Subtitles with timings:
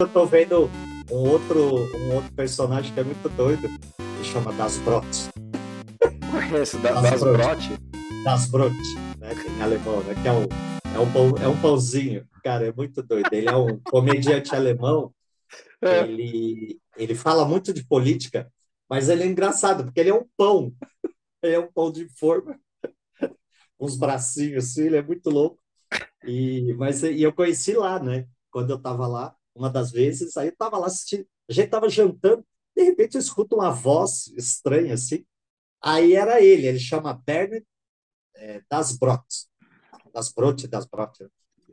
[0.00, 0.70] eu tô vendo
[1.10, 5.04] um outro, um outro personagem que é muito doido, que chama Das Brot.
[6.30, 7.58] Conheço, da, Das, das Brot?
[8.22, 8.76] Das Brot,
[9.18, 10.44] né, em alemão, né, que é um,
[10.94, 12.24] é, um pão, é um pãozinho.
[12.44, 13.28] Cara, é muito doido.
[13.32, 15.12] Ele é um comediante alemão,
[15.82, 16.04] é.
[16.04, 18.48] ele, ele fala muito de política,
[18.88, 20.72] mas ele é engraçado, porque ele é um pão.
[21.42, 22.56] Ele é um pão de forma,
[23.80, 25.58] uns bracinhos assim, ele é muito louco.
[26.22, 28.28] E, mas e eu conheci lá, né?
[28.48, 31.88] Quando eu estava lá, uma das vezes, aí eu estava lá assistindo, a gente estava
[31.88, 32.44] jantando,
[32.76, 35.24] de repente eu escuto uma voz estranha assim.
[35.82, 37.66] Aí era ele, ele chama Bernard
[38.36, 39.24] é, das Brot.
[40.12, 41.26] Das Brot, das Brot.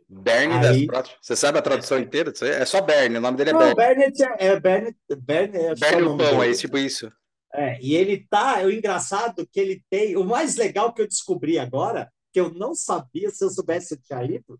[0.07, 1.17] Berne aí, das Brot.
[1.21, 2.33] Você sabe a tradução inteira?
[2.41, 3.75] É só Berne, o nome dele é Berne.
[3.75, 7.11] Bernard é, é Bernard, Berne é Berne o pão, é tipo isso.
[7.53, 11.07] É, e ele tá, é o engraçado que ele tem, o mais legal que eu
[11.07, 14.59] descobri agora, que eu não sabia, se eu soubesse eu tinha ido,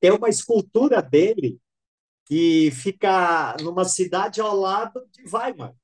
[0.00, 1.60] tem uma escultura dele
[2.30, 5.74] que fica numa cidade ao lado de Weimar,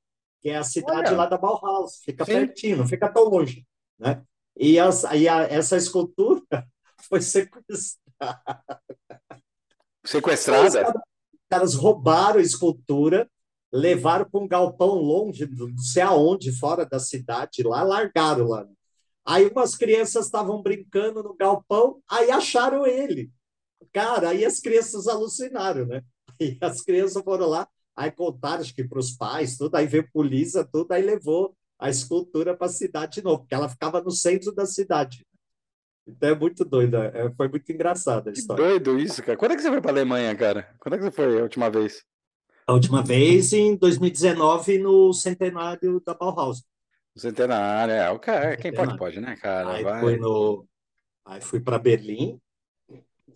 [0.41, 1.17] que é a cidade Olha.
[1.17, 2.35] lá da Bauhaus, fica Sim.
[2.35, 3.67] pertinho, não fica tão longe,
[3.99, 4.23] né?
[4.57, 6.41] E, as, e a, essa escultura
[7.09, 8.63] foi sequestrada.
[10.05, 10.89] Sequestrada?
[10.89, 13.29] Os caras roubaram a escultura,
[13.73, 18.65] levaram para um galpão longe, não sei aonde, fora da cidade, lá largaram lá.
[19.25, 23.33] Aí umas crianças estavam brincando no galpão, aí acharam ele.
[23.93, 26.05] Cara, aí as crianças alucinaram, né?
[26.41, 30.05] E as crianças foram lá, aí contaram, acho que para os pais, tudo, aí veio
[30.05, 34.01] a polícia, tudo, aí levou a escultura para a cidade de novo, porque ela ficava
[34.01, 35.27] no centro da cidade.
[36.07, 38.63] Então é muito doido, é, foi muito engraçada a história.
[38.63, 39.37] Que doido isso, cara.
[39.37, 40.75] Quando é que você foi para a Alemanha, cara?
[40.79, 42.05] Quando é que você foi a última vez?
[42.67, 46.65] A última vez em 2019, no centenário da Bauhaus.
[47.15, 49.75] O centenário, é, o cara, quem pode, pode, né, cara?
[49.75, 50.01] Aí Vai.
[50.01, 50.67] fui no.
[51.25, 52.41] Aí fui para Berlim,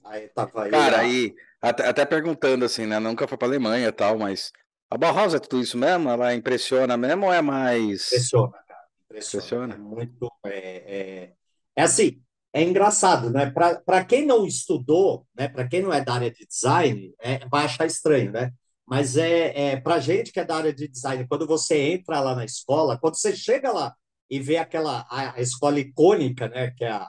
[0.05, 0.71] aí tava aí.
[0.71, 2.99] Cara, aí até, até perguntando assim, né?
[2.99, 4.53] Nunca foi para Alemanha e tal, mas
[4.91, 6.09] a Bauhaus é tudo isso mesmo?
[6.09, 8.07] Ela impressiona mesmo ou é mais.
[8.07, 8.85] Impressiona, cara.
[9.05, 9.75] Impressiona.
[9.75, 9.75] impressiona.
[9.75, 10.33] É muito.
[10.45, 11.33] É, é...
[11.77, 12.21] é assim,
[12.53, 13.51] é engraçado, né?
[13.51, 15.49] Para quem não estudou, né?
[15.49, 18.53] Para quem não é da área de design, é, vai achar estranho, né?
[18.87, 22.35] Mas é, é para gente que é da área de design, quando você entra lá
[22.35, 23.95] na escola, quando você chega lá
[24.29, 26.73] e vê aquela a, a escola icônica, né?
[26.73, 27.07] Que é a,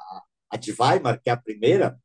[0.51, 1.97] a de Weimar, que é a primeira,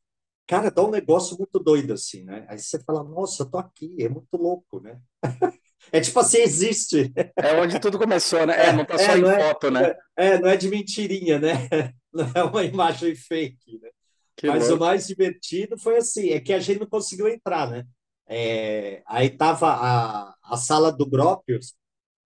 [0.46, 2.46] cara, dá um negócio muito doido assim, né?
[2.48, 5.00] Aí você fala, nossa, eu tô aqui, é muito louco, né?
[5.92, 7.12] É tipo assim, existe.
[7.36, 8.68] É onde tudo começou, né?
[8.68, 9.94] É, não tá só é, em é, foto, né?
[10.16, 11.52] É, não é de mentirinha, né?
[12.12, 13.90] Não é uma imagem fake, né?
[14.34, 17.84] Que Mas o mais divertido foi assim, é que a gente não conseguiu entrar, né?
[18.26, 21.74] É, aí tava a, a sala do Gropius,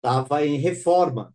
[0.00, 1.34] tava em reforma,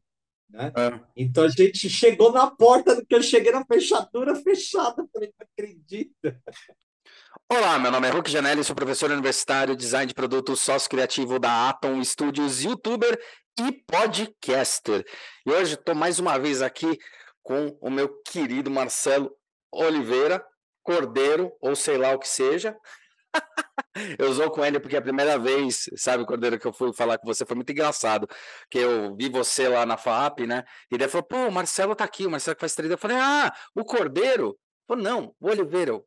[0.49, 0.71] né?
[0.75, 0.99] É.
[1.15, 5.47] Então a gente chegou na porta, no que eu cheguei na fechadura fechada, falei, não
[5.51, 6.13] acredito.
[7.51, 11.69] Olá, meu nome é Hulk Janelli, sou professor universitário, design de produtos, sócio criativo da
[11.69, 13.19] Atom Studios, youtuber
[13.59, 15.05] e podcaster.
[15.45, 16.97] E hoje estou mais uma vez aqui
[17.41, 19.31] com o meu querido Marcelo
[19.71, 20.43] Oliveira,
[20.83, 22.75] Cordeiro, ou sei lá o que seja.
[24.17, 27.27] Eu usou com ele porque a primeira vez, sabe, Cordeiro, que eu fui falar com
[27.27, 28.27] você foi muito engraçado.
[28.69, 30.63] Que eu vi você lá na FAP, né?
[30.91, 32.91] E daí falou, pô, o Marcelo tá aqui, o Marcelo que faz trade.
[32.91, 34.57] Eu falei, ah, o Cordeiro?
[34.87, 36.01] Falei, não, o Oliveira.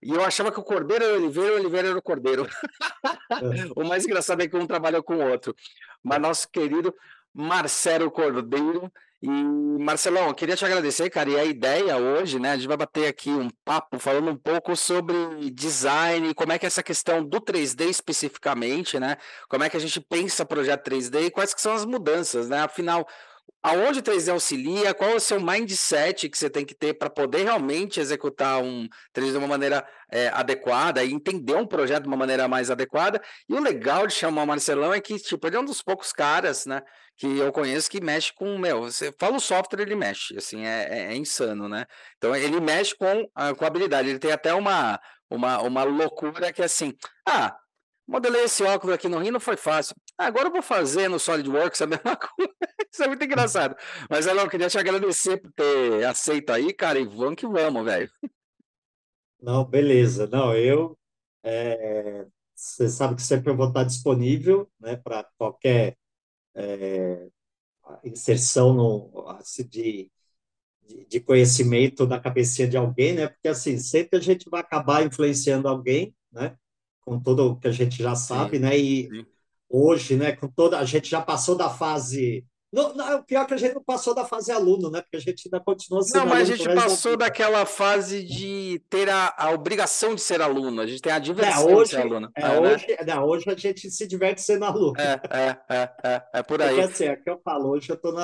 [0.00, 2.46] E eu achava que o Cordeiro era o Oliveira, o Oliveira era o Cordeiro.
[2.46, 3.08] É.
[3.76, 5.54] o mais engraçado é que um trabalha com o outro.
[6.02, 6.94] Mas nosso querido
[7.34, 11.28] Marcelo Cordeiro e Marcelão, eu queria te agradecer, cara.
[11.28, 12.52] E a ideia hoje, né?
[12.52, 16.66] A gente vai bater aqui um papo falando um pouco sobre design, como é que
[16.66, 19.16] é essa questão do 3D especificamente, né?
[19.48, 22.60] Como é que a gente pensa projeto 3D e quais que são as mudanças, né?
[22.60, 23.04] Afinal,
[23.62, 27.10] aonde o 3D auxilia, qual é o seu mindset que você tem que ter para
[27.10, 32.08] poder realmente executar um 3D de uma maneira é, adequada e entender um projeto de
[32.08, 33.20] uma maneira mais adequada.
[33.48, 36.12] E o legal de chamar o Marcelão é que, tipo, ele é um dos poucos
[36.12, 36.82] caras, né,
[37.16, 40.88] que eu conheço que mexe com, meu, você fala o software, ele mexe, assim, é,
[40.88, 41.84] é, é insano, né?
[42.16, 46.62] Então, ele mexe com, a, com habilidade, ele tem até uma, uma, uma loucura que
[46.62, 46.94] é assim,
[47.26, 47.56] ah,
[48.08, 49.94] modelei esse óculos aqui no Rio, não foi fácil.
[50.16, 52.52] Agora eu vou fazer no SolidWorks a mesma coisa.
[52.90, 53.76] Isso é muito engraçado.
[54.08, 58.10] Mas, Elon, queria te agradecer por ter aceito aí, cara, e vamos que vamos, velho.
[59.40, 60.26] Não, beleza.
[60.26, 60.98] Não, eu.
[61.44, 65.96] É, você sabe que sempre eu vou estar disponível né, para qualquer
[66.54, 67.28] é,
[68.02, 70.10] inserção no, assim, de,
[71.08, 73.28] de conhecimento na cabecinha de alguém, né?
[73.28, 76.56] Porque assim, sempre a gente vai acabar influenciando alguém, né?
[77.08, 78.76] Com tudo o que a gente já sabe, sim, né?
[78.76, 79.26] E sim
[79.68, 83.56] hoje, né, com toda a gente já passou da fase Não, não, pior que a
[83.56, 85.00] gente não passou da fase aluno, né?
[85.02, 88.82] Porque a gente ainda continua sendo Não, mas a gente passou da daquela fase de
[88.88, 90.80] ter a, a obrigação de ser aluno.
[90.80, 92.30] A gente tem a diversão não, hoje, de ser aluno.
[92.36, 92.96] É, é, hoje, né?
[93.06, 94.94] não, hoje a gente se diverte sendo aluno.
[94.98, 96.74] É, é, é, é, é por aí.
[96.74, 98.14] Porque assim, é que eu falo, hoje eu estou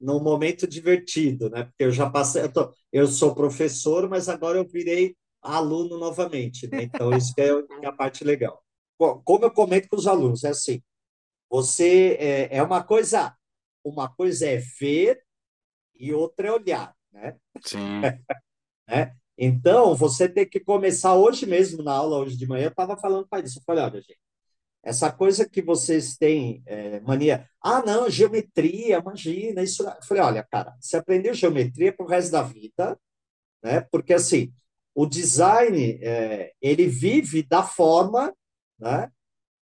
[0.00, 1.64] num momento divertido, né?
[1.64, 6.68] Porque eu já passei, eu, tô, eu sou professor, mas agora eu virei aluno novamente,
[6.68, 6.84] né?
[6.84, 7.48] Então, isso é,
[7.82, 8.62] é a parte legal.
[8.96, 10.80] Como eu comento com os alunos, é assim,
[11.50, 13.36] você é, é uma coisa
[13.84, 15.22] uma coisa é ver
[15.94, 17.36] e outra é olhar, né?
[17.62, 18.00] Sim.
[18.88, 19.14] né?
[19.36, 23.26] Então, você tem que começar hoje mesmo, na aula, hoje de manhã, eu estava falando
[23.26, 23.58] para isso.
[23.58, 24.18] Eu falei, olha, gente,
[24.82, 29.82] essa coisa que vocês têm é, mania, ah, não, geometria, imagina, isso.
[29.82, 32.98] Eu falei, olha, cara, você aprendeu geometria para o resto da vida,
[33.62, 33.80] né?
[33.90, 34.52] Porque, assim,
[34.94, 38.34] o design, é, ele vive da forma,
[38.78, 39.10] né?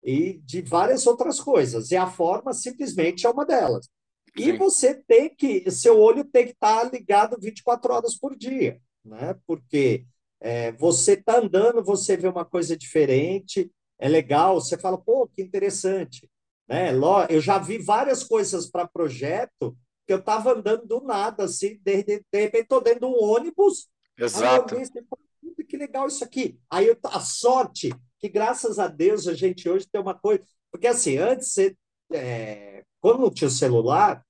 [0.02, 3.88] E de várias outras coisas, e a forma simplesmente é uma delas.
[4.36, 4.56] E Sim.
[4.56, 9.36] você tem que, seu olho tem que estar tá ligado 24 horas por dia, né?
[9.46, 10.06] Porque
[10.40, 15.42] é, você está andando, você vê uma coisa diferente, é legal, você fala, pô, que
[15.42, 16.28] interessante.
[16.66, 16.90] Né?
[17.28, 22.02] Eu já vi várias coisas para projeto que eu estava andando do nada, assim, de,
[22.02, 23.88] de, de repente estou dentro de um ônibus.
[24.20, 24.74] Exato.
[24.74, 26.58] Aí eu vi, que legal isso aqui.
[26.68, 30.44] Aí eu, a sorte, que graças a Deus a gente hoje tem uma coisa.
[30.70, 31.76] Porque assim, antes você.
[32.12, 34.24] É, quando não tinha o celular,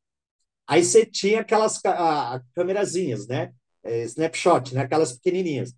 [0.66, 3.52] aí você tinha aquelas a, câmerazinhas, né?
[3.82, 4.82] É, snapshot, né?
[4.82, 5.74] Aquelas pequenininhas.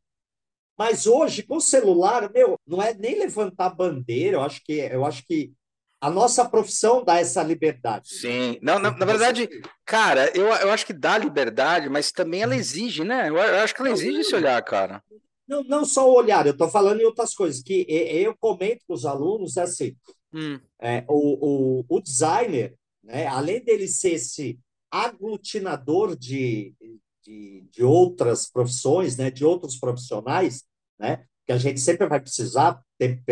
[0.77, 5.05] Mas hoje, com o celular, meu, não é nem levantar bandeira, eu acho que, eu
[5.05, 5.53] acho que
[6.03, 8.09] a nossa profissão dá essa liberdade.
[8.09, 9.49] Sim, não, na, na verdade,
[9.87, 13.29] cara, eu, eu acho que dá liberdade, mas também ela exige, né?
[13.29, 15.01] Eu, eu acho que ela exige esse olhar, cara.
[15.47, 18.95] Não, não só o olhar, eu estou falando em outras coisas, que eu comento com
[18.95, 19.97] os alunos é assim,
[20.35, 20.59] hum.
[20.81, 24.59] é, o, o, o designer, né, além dele ser esse
[24.91, 26.75] aglutinador de,
[27.23, 30.65] de, de outras profissões, né, de outros profissionais,
[30.99, 33.23] né, que a gente sempre vai precisar ter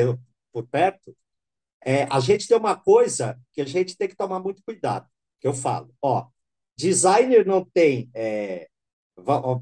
[0.53, 1.17] por perto,
[1.85, 5.09] é, a gente tem uma coisa que a gente tem que tomar muito cuidado,
[5.41, 6.27] que eu falo, ó,
[6.77, 8.69] designer não tem, é,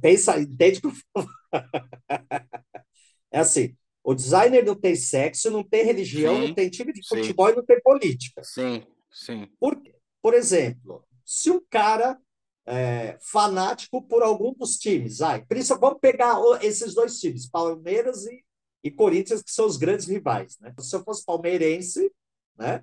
[0.00, 0.80] pensa, entende?
[3.30, 7.06] é assim, o designer não tem sexo, não tem religião, sim, não tem time de
[7.06, 7.52] futebol sim.
[7.52, 8.42] e não tem política.
[8.42, 9.48] Sim, sim.
[9.60, 9.80] Por,
[10.22, 12.18] por exemplo, se um cara
[12.66, 18.44] é, fanático por algum dos times, ai, principalmente, vamos pegar esses dois times, Palmeiras e,
[18.88, 20.58] e Corinthians, que são os grandes rivais.
[20.60, 20.74] Né?
[20.80, 22.10] Se eu fosse palmeirense
[22.56, 22.82] né,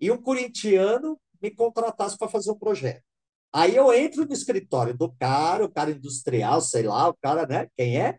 [0.00, 3.02] e um corintiano me contratasse para fazer um projeto.
[3.52, 7.68] Aí eu entro no escritório do cara, o cara industrial, sei lá, o cara, né?
[7.76, 8.18] Quem é?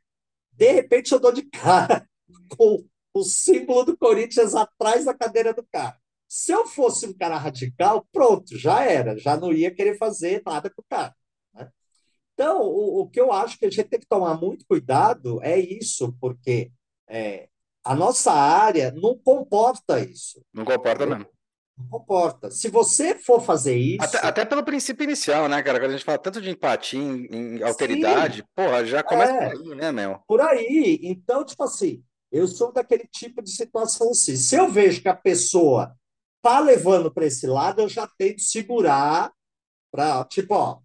[0.52, 2.06] De repente eu dou de cara
[2.58, 5.98] com o símbolo do Corinthians atrás da cadeira do cara.
[6.28, 10.70] Se eu fosse um cara radical, pronto, já era, já não ia querer fazer nada
[10.70, 11.16] com o cara.
[11.54, 11.70] Né?
[12.34, 15.58] Então, o, o, que eu acho que a gente tem que tomar muito cuidado é
[15.58, 16.72] isso, porque
[17.12, 17.50] é,
[17.84, 20.42] a nossa área não comporta isso.
[20.54, 21.28] Não comporta mesmo.
[21.78, 22.50] Não comporta.
[22.50, 24.04] Se você for fazer isso.
[24.04, 25.80] Até, até, pelo princípio inicial, né, cara?
[25.80, 29.50] Quando a gente fala tanto de empatia, em, em alteridade, Sim, porra, já começa é,
[29.50, 30.20] por aí, né, meu?
[30.28, 31.00] Por aí.
[31.04, 34.38] Então, tipo assim, eu sou daquele tipo de situação assim.
[34.38, 35.94] Se eu vejo que a pessoa
[36.42, 39.34] tá levando para esse lado, eu já tento segurar
[39.92, 40.80] para, tipo, ó,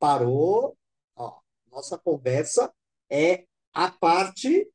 [0.00, 0.76] parou,
[1.14, 1.38] ó,
[1.70, 2.72] nossa conversa
[3.08, 4.68] é a parte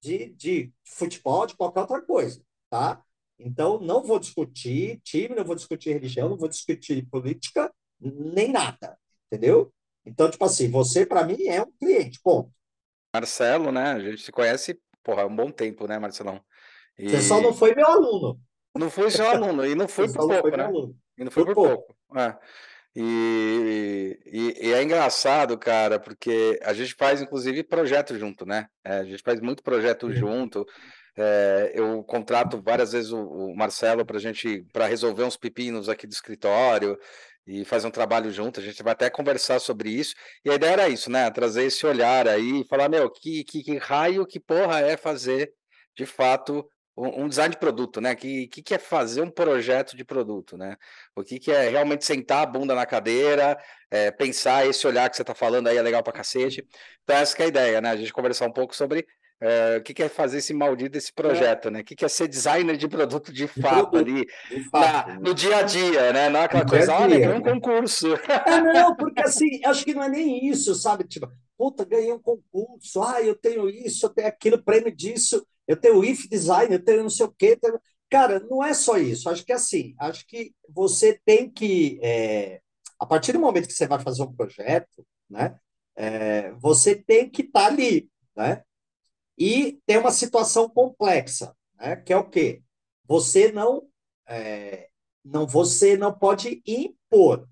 [0.00, 3.02] de, de futebol, de qualquer outra coisa, tá?
[3.38, 8.98] Então, não vou discutir time, não vou discutir religião, não vou discutir política, nem nada,
[9.26, 9.72] entendeu?
[10.04, 12.50] Então, tipo assim, você, para mim, é um cliente, ponto.
[13.14, 13.92] Marcelo, né?
[13.92, 16.40] A gente se conhece, porra, há um bom tempo, né, Marcelão?
[16.98, 17.08] E...
[17.08, 18.40] Você só não foi meu aluno.
[18.76, 20.70] Não foi seu aluno, e não foi por pouco, foi né?
[21.16, 21.94] E não foi por, por pouco.
[22.08, 22.18] pouco.
[22.18, 22.38] É.
[23.00, 28.66] E, e, e, é engraçado, cara, porque a gente faz, inclusive, projeto junto, né?
[28.84, 30.66] É, a gente faz muito projeto junto.
[31.16, 36.08] É, eu contrato várias vezes o, o Marcelo para gente para resolver uns pepinos aqui
[36.08, 36.98] do escritório
[37.46, 38.58] e fazer um trabalho junto.
[38.58, 40.16] A gente vai até conversar sobre isso.
[40.44, 41.30] E a ideia era isso, né?
[41.30, 45.52] Trazer esse olhar aí e falar, meu, que, que, que raio, que porra é fazer
[45.96, 48.14] de fato um design de produto, né?
[48.14, 50.76] Que, que, que é fazer um projeto de produto, né?
[51.14, 53.56] O que, que é realmente sentar a bunda na cadeira,
[53.90, 56.66] é, pensar esse olhar que você está falando aí é legal para cacete.
[57.04, 57.90] Então, essa é a ideia, né?
[57.90, 59.06] A gente conversar um pouco sobre
[59.40, 61.70] é, o que, que é fazer esse maldito esse projeto, é.
[61.70, 61.80] né?
[61.80, 65.20] O que, que é ser designer de produto de fato ali, de fato, na, né?
[65.22, 66.28] no dia a dia, né?
[66.28, 68.08] Não é aquela coisa, dia olha, ganhei um concurso.
[68.46, 71.04] É, não, porque assim, acho que não é nem isso, sabe?
[71.04, 75.76] Tipo, puta, ganhei um concurso, ah, eu tenho isso, eu tenho aquilo, prêmio disso eu
[75.76, 77.54] tenho o if design, eu tenho não sei o quê.
[77.54, 77.78] Tenho...
[78.10, 79.28] Cara, não é só isso.
[79.28, 82.00] Acho que é assim, acho que você tem que.
[82.02, 82.62] É...
[82.98, 85.60] a partir do momento que você vai fazer um projeto, né,
[85.94, 88.62] é, você tem que estar tá ali, né?
[89.36, 92.62] E tem uma situação complexa, né, que é o quê?
[93.06, 93.86] Você não,
[94.26, 94.88] é,
[95.24, 97.46] não você não pode impor,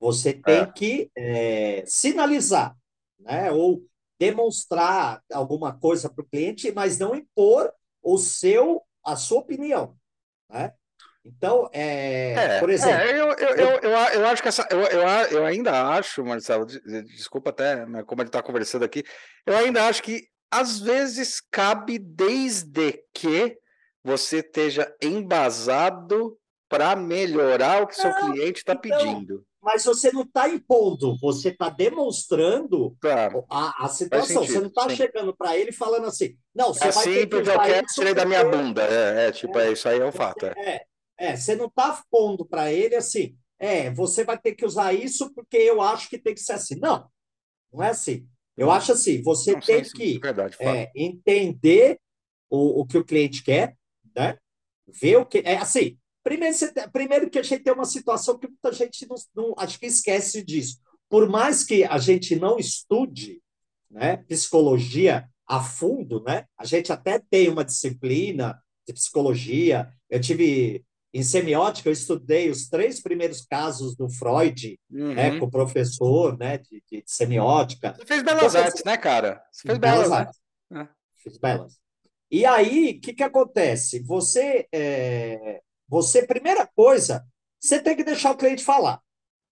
[0.00, 0.66] você tem é.
[0.66, 2.76] que é, sinalizar,
[3.20, 3.52] né?
[3.52, 3.82] Ou
[4.18, 9.96] demonstrar alguma coisa para o cliente, mas não impor o seu, a sua opinião,
[10.50, 10.72] né?
[11.24, 12.94] Então, é, é por exemplo.
[12.94, 14.66] É, eu, eu, eu, eu, eu acho que essa.
[14.70, 19.02] Eu, eu, eu ainda acho, Marcelo, desculpa até, né, como ele está conversando aqui,
[19.44, 23.58] eu ainda acho que às vezes cabe desde que
[24.04, 30.12] você esteja embasado para melhorar o que não, seu cliente está então, pedindo mas você
[30.12, 33.44] não está impondo, você está demonstrando claro.
[33.50, 34.44] a, a situação.
[34.44, 37.34] Sentido, você não está chegando para ele falando assim, não, você é vai ter que
[37.34, 38.84] eu quero tirei da minha bunda.
[38.84, 40.46] É, é tipo, é, é, isso aí é um fato.
[40.46, 40.84] É,
[41.18, 45.34] é, você não está pondo para ele assim, é, você vai ter que usar isso
[45.34, 46.76] porque eu acho que tem que ser assim.
[46.76, 47.04] Não,
[47.72, 48.24] não é assim.
[48.56, 51.98] Eu acho assim, você não, tem sim, que verdade, é, entender
[52.48, 53.76] o, o que o cliente quer,
[54.14, 54.38] né?
[54.86, 55.38] Ver o que.
[55.44, 56.56] É assim, Primeiro,
[56.92, 60.42] primeiro que a gente tem uma situação que muita gente não, não, acho que esquece
[60.42, 60.80] disso.
[61.08, 63.40] Por mais que a gente não estude
[63.88, 69.88] né, psicologia a fundo, né, a gente até tem uma disciplina de psicologia.
[70.10, 75.14] Eu tive em semiótica, eu estudei os três primeiros casos do Freud, uhum.
[75.14, 77.94] né, com o professor né, de, de semiótica.
[77.96, 79.40] Você fez belas então, artes, né, cara?
[79.52, 80.40] Você fez belas, belas artes.
[80.72, 80.90] artes.
[80.90, 80.94] É.
[81.22, 81.78] Fiz belas.
[82.28, 84.00] E aí, o que, que acontece?
[84.00, 87.26] Você é, você, primeira coisa,
[87.60, 89.00] você tem que deixar o cliente falar,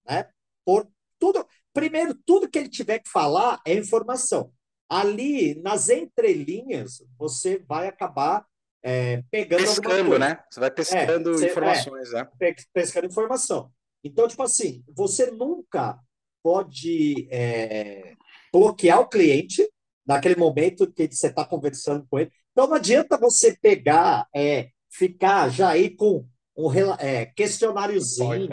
[0.07, 0.29] né?
[0.65, 0.89] Por
[1.19, 4.53] tudo, primeiro, tudo que ele tiver que falar é informação.
[4.89, 8.47] Ali, nas entrelinhas, você vai acabar
[8.83, 10.45] é, pegando pescando, né?
[10.51, 12.29] Você vai pescando é, você, informações, é, né?
[12.73, 13.73] Pescando informação.
[14.05, 15.99] Então, tipo assim, você nunca
[16.43, 18.15] pode é,
[18.53, 19.67] bloquear o cliente
[20.07, 22.31] naquele momento que você está conversando com ele.
[22.53, 28.49] Então, não adianta você pegar é, ficar já aí com um é, questionáriozinho.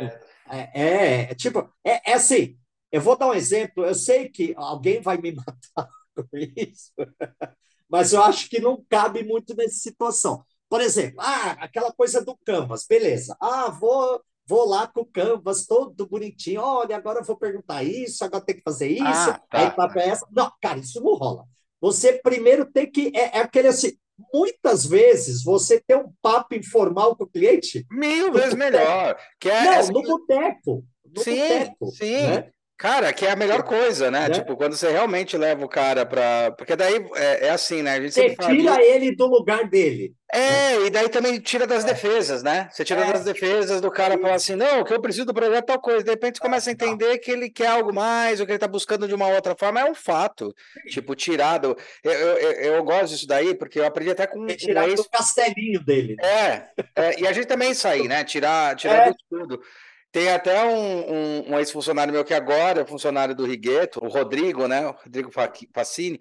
[0.50, 2.58] É, é, tipo, é, é assim,
[2.92, 6.92] eu vou dar um exemplo, eu sei que alguém vai me matar com isso,
[7.90, 10.44] mas eu acho que não cabe muito nessa situação.
[10.68, 13.36] Por exemplo, ah, aquela coisa do Canvas, beleza.
[13.40, 16.62] Ah, vou, vou lá com o Canvas todo bonitinho.
[16.62, 19.04] Olha, agora eu vou perguntar isso, agora tem que fazer isso.
[19.04, 19.60] Ah, tá.
[19.60, 20.26] Aí tá essa.
[20.32, 21.46] Não, cara, isso não rola.
[21.82, 23.12] Você primeiro tem que.
[23.14, 23.98] É, é aquele assim,
[24.34, 27.86] muitas vezes você ter um papo informal com o cliente.
[27.92, 29.18] Mil vezes melhor.
[29.40, 29.92] Que é, Não, essa...
[29.92, 30.84] no boteco.
[31.18, 32.12] sim, boteco, sim.
[32.12, 32.52] Né?
[32.82, 34.28] Cara, que é a melhor coisa, né?
[34.28, 34.30] né?
[34.32, 36.50] Tipo, quando você realmente leva o cara para.
[36.58, 37.92] Porque daí é, é, assim, né?
[37.92, 40.16] A gente você tira ele do lugar dele.
[40.34, 40.40] É,
[40.80, 40.86] né?
[40.88, 41.88] e daí também tira das é.
[41.90, 42.70] defesas, né?
[42.72, 43.14] Você tira é.
[43.14, 45.80] das defesas do cara falar assim: não, o que eu preciso do projeto é tal
[45.80, 46.04] coisa.
[46.04, 48.68] De repente você começa a entender que ele quer algo mais, ou que ele está
[48.68, 49.82] buscando de uma outra forma.
[49.82, 50.52] É um fato.
[50.88, 51.78] Tipo, tirado.
[52.04, 54.44] Eu, eu, eu, gosto disso daí, porque eu aprendi até com.
[54.48, 56.16] É tirar um do castelinho dele.
[56.20, 56.64] É,
[56.96, 58.24] é, e a gente também sair, né?
[58.24, 59.10] Tirar, tirar é.
[59.12, 59.62] do tudo.
[60.12, 64.68] Tem até um, um, um ex-funcionário meu que agora é funcionário do Rigueto, o Rodrigo,
[64.68, 64.88] né?
[64.88, 65.32] O Rodrigo
[65.74, 66.20] Facini.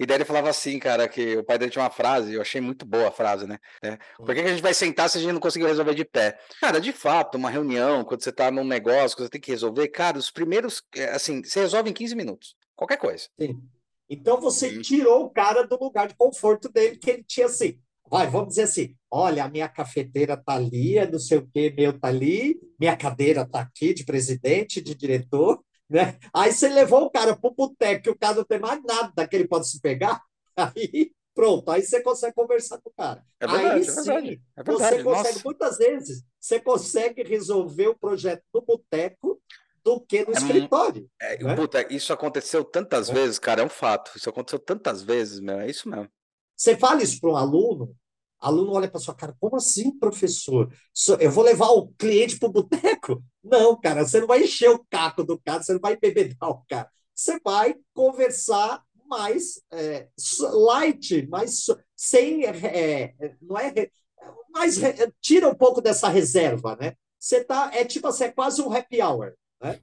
[0.00, 2.58] E daí ele falava assim, cara, que o pai dele tinha uma frase, eu achei
[2.58, 3.58] muito boa a frase, né?
[3.82, 6.06] É, Por que, que, a gente vai sentar se a gente não conseguiu resolver de
[6.06, 6.38] pé?
[6.58, 9.88] Cara, de fato, uma reunião, quando você tá num negócio, que você tem que resolver,
[9.88, 12.56] cara, os primeiros, é, assim, você resolve em 15 minutos.
[12.74, 13.28] Qualquer coisa.
[13.38, 13.60] Sim.
[14.08, 17.78] Então você tirou o cara do lugar de conforto dele, que ele tinha assim,
[18.10, 21.70] vai, vamos dizer assim, olha, a minha cafeteira está ali, é não sei o que,
[21.70, 26.18] meu está ali, minha cadeira está aqui de presidente, de diretor, né?
[26.34, 29.36] Aí você levou o cara para o boteco, o cara não tem mais nada que
[29.36, 30.20] ele pode se pegar,
[30.56, 33.24] aí pronto, aí você consegue conversar com o cara.
[33.38, 34.96] É verdade, aí é sim, verdade, é verdade.
[34.96, 35.42] você consegue, Nossa.
[35.44, 39.40] muitas vezes, você consegue resolver o projeto no boteco
[39.84, 41.08] do que no é, escritório.
[41.20, 41.54] É, né?
[41.90, 43.14] isso aconteceu tantas é.
[43.14, 44.12] vezes, cara, é um fato.
[44.16, 46.10] Isso aconteceu tantas vezes, meu, é isso mesmo.
[46.56, 47.96] Você fala isso para um aluno,
[48.40, 50.72] aluno olha para sua cara, como assim, professor?
[51.20, 53.22] Eu vou levar o cliente para o boteco?
[53.42, 56.64] Não, cara, você não vai encher o caco do cara, você não vai bebedar o
[56.68, 56.90] cara.
[57.14, 60.08] Você vai conversar mais é,
[60.52, 61.66] light, mais
[61.96, 62.44] sem.
[62.46, 63.90] É, não é.
[64.50, 64.78] Mais,
[65.20, 66.94] tira um pouco dessa reserva, né?
[67.18, 67.70] Você tá.
[67.74, 69.80] É tipo assim, é quase um happy hour, né?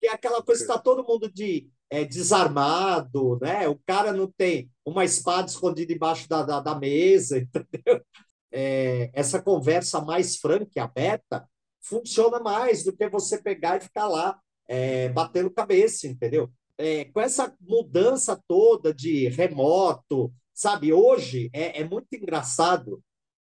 [0.00, 3.68] Que é aquela coisa que está todo mundo de é, desarmado, né?
[3.68, 8.02] O cara não tem uma espada escondida embaixo da, da, da mesa, entendeu?
[8.50, 11.48] É, essa conversa mais franca e aberta
[11.80, 16.50] funciona mais do que você pegar e ficar lá é, batendo cabeça, entendeu?
[16.76, 20.92] É, com essa mudança toda de remoto, sabe?
[20.92, 23.02] Hoje é, é muito engraçado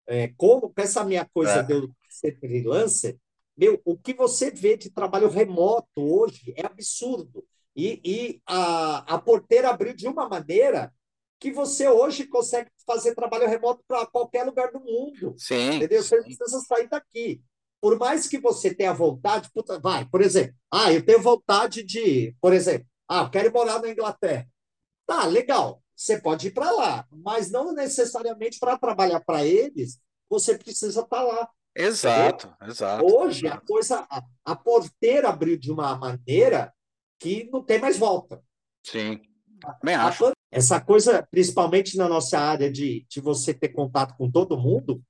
[0.07, 1.63] é, como com essa minha coisa é.
[1.63, 3.17] de eu ser freelancer,
[3.55, 7.45] meu, o que você vê de trabalho remoto hoje é absurdo.
[7.75, 10.93] E, e a, a porteira abriu de uma maneira
[11.39, 15.35] que você hoje consegue fazer trabalho remoto para qualquer lugar do mundo.
[15.37, 15.73] Sim.
[15.73, 16.01] Entendeu?
[16.01, 17.41] Você não precisa sair daqui.
[17.81, 22.33] Por mais que você tenha vontade, puta, vai, por exemplo, ah, eu tenho vontade de,
[22.39, 24.47] por exemplo, ah, eu quero morar na Inglaterra.
[25.05, 25.83] Tá, legal.
[25.93, 29.99] Você pode ir para lá, mas não necessariamente para trabalhar para eles,
[30.29, 31.49] você precisa estar tá lá.
[31.75, 32.71] Exato, entendeu?
[32.71, 33.05] exato.
[33.05, 33.63] Hoje exato.
[33.63, 36.73] a coisa, a, a porteira abriu de uma maneira
[37.23, 38.43] que não tem mais volta.
[38.83, 39.21] Sim.
[39.81, 40.33] Bem acho.
[40.51, 45.01] Essa coisa, principalmente na nossa área de, de você ter contato com todo mundo,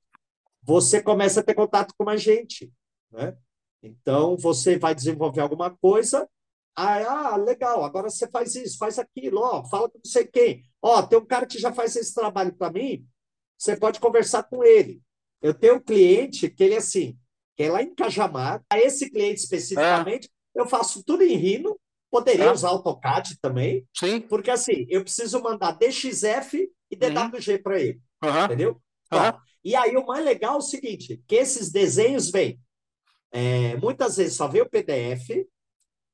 [0.62, 2.72] você começa a ter contato com a gente,
[3.12, 3.36] né?
[3.82, 6.30] Então, você vai desenvolver alguma coisa,
[6.76, 10.64] ah, legal, agora você faz isso, faz aquilo, ó, fala com não sei quem.
[10.82, 13.06] Ó, tem um cara que já faz esse trabalho para mim,
[13.58, 15.02] você pode conversar com ele.
[15.42, 17.18] Eu tenho um cliente que ele é assim,
[17.56, 20.62] que é lá em Cajamar, a esse cliente especificamente, é.
[20.62, 21.78] eu faço tudo em Rhino,
[22.14, 22.54] Poderia ah.
[22.54, 24.22] usar AutoCAD também, Sim.
[24.22, 27.64] porque assim, eu preciso mandar DXF e DWG uhum.
[27.64, 28.02] para ele.
[28.24, 28.46] Uhum.
[28.46, 28.82] Entendeu?
[29.12, 29.40] Uhum.
[29.64, 32.60] e aí o mais legal é o seguinte: que esses desenhos vêm.
[33.32, 35.44] É, muitas vezes só vem o PDF,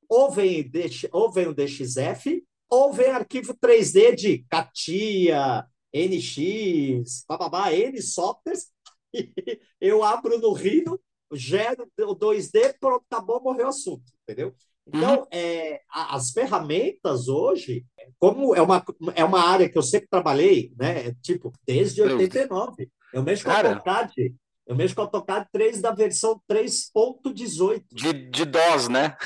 [0.08, 0.70] ou vem,
[1.12, 8.72] ou vem o DXF, ou vem arquivo 3D de CATIA, NX, bababá, N softwares.
[9.78, 10.98] eu abro no Rhino,
[11.30, 14.54] gero o 2D, pronto, acabou, morreu o assunto, entendeu?
[14.92, 15.26] Então, uhum.
[15.30, 17.84] é, as ferramentas hoje,
[18.18, 21.14] como é uma, é uma área que eu sempre trabalhei, né?
[21.22, 22.90] Tipo, desde 89.
[23.12, 24.34] Eu mexo com Cara, AutoCAD.
[24.66, 27.84] Eu mexo com AutoCAD 3 da versão 3.18.
[27.92, 29.16] De, de DOS, né?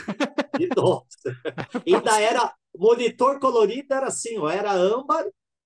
[0.59, 1.04] De DOS.
[1.87, 5.25] Ainda era monitor colorido, era assim, ó, era âmbar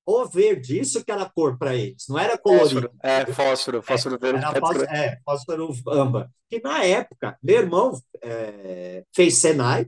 [0.09, 2.81] ou verde, isso que era cor para eles, não era colorido.
[2.81, 4.43] Fósforo, é, fósforo, fósforo é, verde.
[4.43, 6.31] Era fósforo, é, fósforo âmbar.
[6.49, 9.87] Que na época, meu irmão é, fez Senai,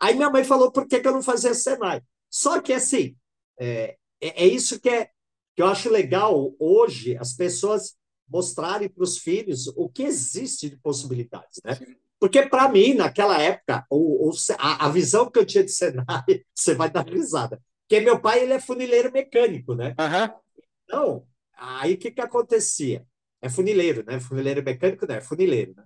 [0.00, 2.02] aí minha mãe falou por que, que eu não fazia Senai.
[2.28, 3.14] Só que assim,
[3.56, 5.10] é, é, é isso que, é,
[5.54, 7.94] que eu acho legal hoje as pessoas
[8.28, 11.78] mostrarem para os filhos o que existe de possibilidades, né?
[12.18, 16.04] Porque, para mim, naquela época, o, o, a, a visão que eu tinha de Senai,
[16.52, 17.60] você vai dar risada
[17.92, 19.94] porque meu pai ele é funileiro mecânico, né?
[20.00, 20.40] Uhum.
[20.82, 23.06] Então, aí o que, que acontecia?
[23.38, 24.18] É funileiro, né?
[24.18, 25.84] Funileiro mecânico não, é funileiro, né?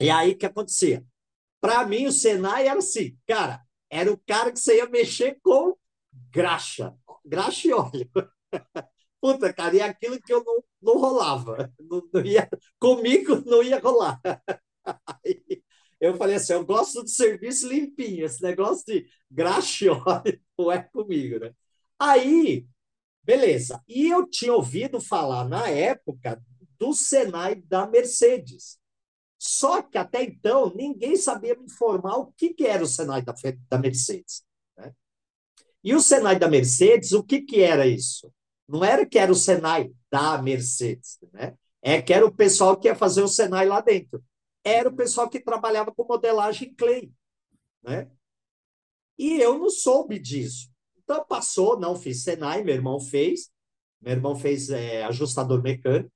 [0.00, 1.04] E aí o que acontecia?
[1.60, 5.76] Para mim, o Senai era assim, cara, era o cara que você ia mexer com
[6.30, 8.10] graxa, graxa e óleo.
[9.20, 11.70] Puta, cara, e aquilo que eu não, não rolava.
[11.78, 14.22] Não, não ia, comigo não ia rolar.
[15.22, 15.62] Aí,
[16.00, 21.40] eu falei assim, eu gosto do serviço limpinho, esse negócio de graxiole não é comigo,
[21.40, 21.54] né?
[21.98, 22.66] Aí,
[23.22, 23.82] beleza.
[23.88, 26.42] E eu tinha ouvido falar na época
[26.78, 28.78] do Senai da Mercedes.
[29.38, 33.34] Só que até então ninguém sabia me informar o que, que era o Senai da,
[33.68, 34.44] da Mercedes.
[34.76, 34.92] Né?
[35.82, 38.32] E o Senai da Mercedes, o que, que era isso?
[38.66, 41.54] Não era que era o Senai da Mercedes, né?
[41.82, 44.24] É que era o pessoal que ia fazer o Senai lá dentro
[44.64, 47.12] era o pessoal que trabalhava com modelagem clay,
[47.82, 48.10] né?
[49.18, 50.68] E eu não soube disso.
[51.02, 53.50] Então passou, não fiz Senai, meu irmão fez,
[54.00, 56.10] meu irmão fez é, ajustador mecânico.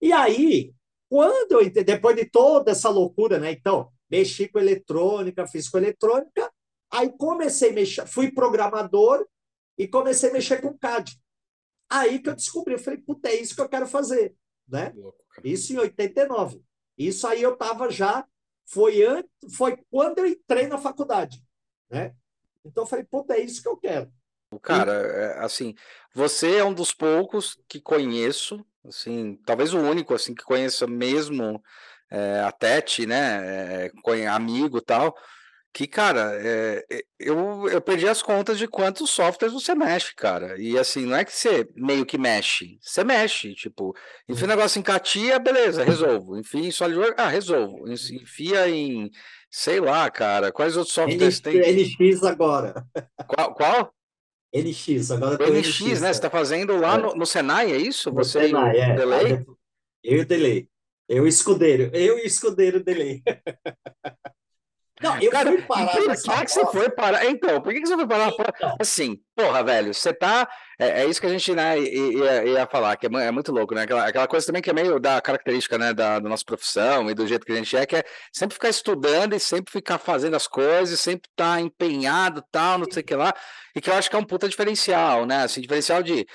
[0.00, 0.74] E aí,
[1.08, 3.52] quando eu depois de toda essa loucura, né?
[3.52, 6.52] Então, mexi com eletrônica, fiz com eletrônica,
[6.90, 9.26] aí comecei a mexer, fui programador
[9.78, 11.16] e comecei a mexer com CAD.
[11.88, 14.34] Aí que eu descobri, eu falei, puta, é isso que eu quero fazer,
[14.66, 14.94] né?
[15.44, 16.62] Isso em 89.
[16.96, 18.26] Isso aí eu estava já,
[18.66, 19.02] foi,
[19.54, 21.42] foi quando eu entrei na faculdade,
[21.92, 22.14] né?
[22.64, 24.10] Então eu falei, puta, é isso que eu quero.
[24.60, 25.74] Cara, é, assim,
[26.14, 31.62] você é um dos poucos que conheço, assim, talvez o único, assim, que conheça mesmo
[32.10, 35.14] é, a Tete, né, é, amigo e tal,
[35.72, 40.60] que, cara, é, é, eu, eu perdi as contas de quantos softwares você mexe, cara.
[40.60, 43.96] E assim, não é que você meio que mexe, você mexe, tipo,
[44.28, 44.56] enfia o uhum.
[44.56, 46.38] negócio em Catia, beleza, resolvo.
[46.38, 47.90] Enfia em SolidWorks, ah, resolvo.
[47.90, 49.10] Enfia em,
[49.52, 51.60] sei lá, cara, quais outros softwares NX, tem?
[51.60, 52.86] NX agora.
[53.26, 53.54] Qual?
[53.54, 53.94] qual?
[54.54, 56.08] NX, agora tem NX, NX, né?
[56.08, 56.98] Você está fazendo lá é.
[56.98, 58.10] no, no, Senai, é isso?
[58.10, 58.94] No você Senai, é.
[58.94, 59.44] Delay?
[60.02, 60.68] Eu e o Delay.
[61.08, 61.94] Eu escudeiro.
[61.94, 63.22] Eu e escudeiro Delay.
[65.02, 65.92] Não, eu Cara, fui parar.
[65.92, 67.26] Por que, que você foi parar?
[67.26, 68.28] Então, por que, que você foi parar?
[68.28, 68.76] Então.
[68.80, 70.48] Assim, porra, velho, você tá.
[70.78, 73.74] É, é, isso que a gente né, ia, ia falar, que é, é, muito louco,
[73.74, 73.82] né?
[73.82, 77.14] Aquela, aquela coisa também que é meio da característica né, da, da nossa profissão e
[77.14, 80.34] do jeito que a gente é, que é sempre ficar estudando e sempre ficar fazendo
[80.34, 83.32] as coisas, sempre estar tá empenhado tal, não sei o que lá,
[83.74, 85.44] e que eu acho que é um puta diferencial, né?
[85.44, 86.26] Assim, diferencial de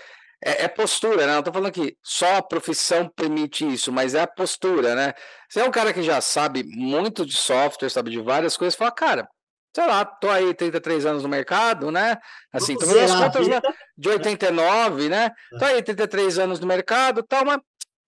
[0.43, 1.36] é, é, postura, né?
[1.36, 5.13] Não tô falando que só a profissão permite isso, mas é a postura, né?
[5.50, 8.91] Você é um cara que já sabe muito de software, sabe de várias coisas, fala,
[8.91, 9.28] cara,
[9.76, 12.17] sei lá, tô aí 33 anos no mercado, né?
[12.52, 13.60] Assim, tô vendo as contas né?
[13.97, 15.32] de 89, né?
[15.58, 17.60] Tô aí 33 anos no mercado, tal, mas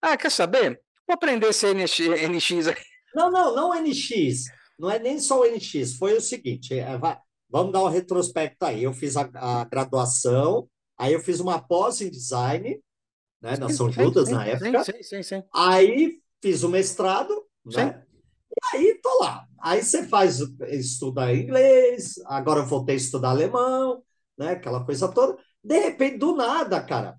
[0.01, 0.79] ah, quer saber?
[1.07, 2.75] Vou aprender esse NX, NX aí.
[3.13, 4.45] Não, não, não NX.
[4.77, 5.95] Não é nem só o NX.
[5.97, 6.97] Foi o seguinte, é,
[7.49, 8.83] vamos dar um retrospecto aí.
[8.83, 12.77] Eu fiz a, a graduação Aí eu fiz uma pós em design,
[13.41, 14.83] né, na São Judas, sim, na época.
[14.83, 17.33] Sim, sim, sim, Aí fiz o mestrado,
[17.65, 18.03] né?
[18.51, 19.47] E aí tô lá.
[19.61, 24.03] Aí você faz, estuda inglês, agora eu voltei a estudar alemão,
[24.37, 24.51] né?
[24.51, 25.37] Aquela coisa toda.
[25.63, 27.17] De repente, do nada, cara.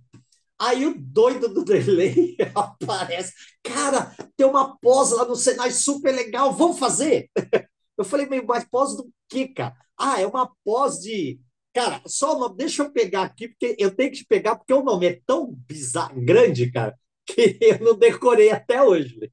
[0.58, 3.32] Aí o doido do delay aparece.
[3.62, 7.30] Cara, tem uma pós lá no Senai super legal, vamos fazer?
[7.96, 9.74] Eu falei, mas pós do quê, cara?
[9.96, 11.38] Ah, é uma pós de
[11.72, 14.82] Cara, só nome, deixa eu pegar aqui, porque eu tenho que te pegar, porque o
[14.82, 19.30] nome é tão bizarro, grande, cara, que eu não decorei até hoje.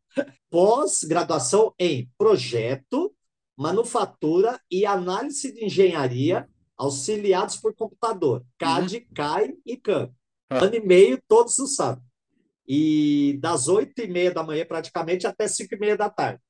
[0.50, 3.14] Pós-graduação em projeto,
[3.58, 6.48] manufatura e análise de engenharia
[6.78, 9.14] auxiliados por computador, CAD, uhum.
[9.16, 10.14] CAI e CAM.
[10.50, 10.64] Ah.
[10.64, 12.06] Ano e meio, todos os sábados.
[12.68, 16.42] E das oito e meia da manhã, praticamente, até cinco e meia da tarde.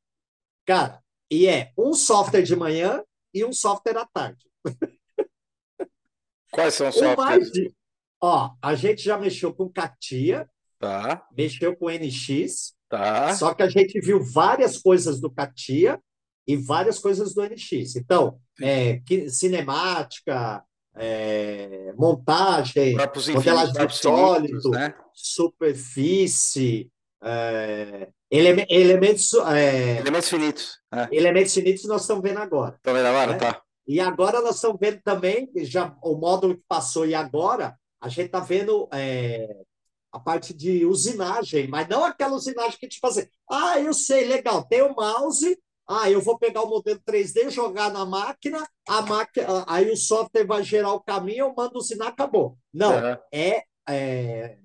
[0.65, 3.01] Cara, e é um software de manhã
[3.33, 4.45] e um software à tarde.
[6.57, 7.51] Quais são os softwares?
[8.19, 11.23] Ó, a gente já mexeu com Katia, tá.
[11.37, 13.35] mexeu com NX, tá.
[13.35, 15.99] só que a gente viu várias coisas do Katia
[16.47, 17.97] e várias coisas do NX.
[17.97, 20.63] Então, é, cinemática,
[20.95, 22.95] é, montagem,
[23.35, 24.95] modelagem de sólido, né?
[25.13, 26.91] superfície,
[27.21, 30.79] é, ele, elementos, é, elementos finitos.
[30.91, 31.07] É.
[31.11, 32.73] Elementos finitos nós estamos vendo agora.
[32.77, 33.37] Estamos vendo agora, né?
[33.37, 33.61] tá.
[33.87, 38.27] E agora nós estamos vendo também, já o módulo que passou e agora, a gente
[38.27, 39.47] está vendo é,
[40.11, 44.65] a parte de usinagem, mas não aquela usinagem que, tipo assim, ah, eu sei, legal,
[44.65, 49.63] tem o mouse, ah, eu vou pegar o modelo 3D, jogar na máquina, a máquina,
[49.67, 52.57] aí o software vai gerar o caminho, eu mando usinar, acabou.
[52.73, 53.17] Não, uhum.
[53.31, 54.57] é, é,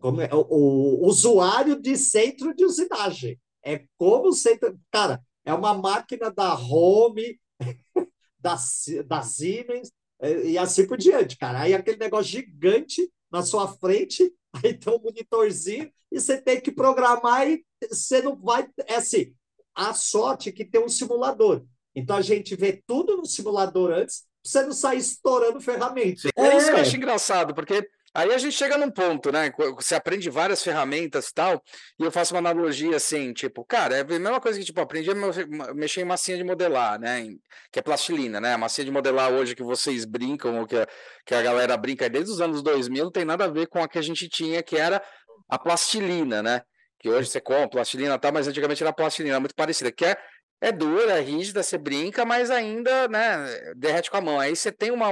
[0.00, 3.38] como é o, o, usuário de centro de usinagem.
[3.64, 4.78] É como o centro.
[4.90, 7.38] Cara, é uma máquina da Home,
[8.46, 8.56] da,
[9.04, 11.62] da Siemens é, e assim por diante, cara.
[11.62, 16.70] Aí aquele negócio gigante na sua frente, aí tem um monitorzinho e você tem que
[16.70, 18.68] programar e você não vai.
[18.86, 19.34] É assim,
[19.74, 21.64] a sorte é que tem um simulador.
[21.94, 26.30] Então a gente vê tudo no simulador antes, pra você não sair estourando ferramentas.
[26.36, 29.52] É, isso que eu acho engraçado, porque Aí a gente chega num ponto, né?
[29.74, 31.62] Você aprende várias ferramentas e tal,
[31.98, 35.10] e eu faço uma analogia assim, tipo, cara, é a mesma coisa que, tipo, aprendi
[35.10, 37.26] a mexer em massinha de modelar, né?
[37.70, 38.54] Que é plastilina, né?
[38.54, 40.86] A massinha de modelar hoje que vocês brincam, ou que a,
[41.26, 43.86] que a galera brinca desde os anos 2000, não tem nada a ver com a
[43.86, 45.02] que a gente tinha, que era
[45.46, 46.62] a plastilina, né?
[46.98, 50.16] Que hoje você compra plastilina e tal, mas antigamente era plastilina, muito parecida, que é
[50.60, 54.40] é dura, é rígida, você brinca, mas ainda, né, derrete com a mão.
[54.40, 55.08] Aí você tem uma,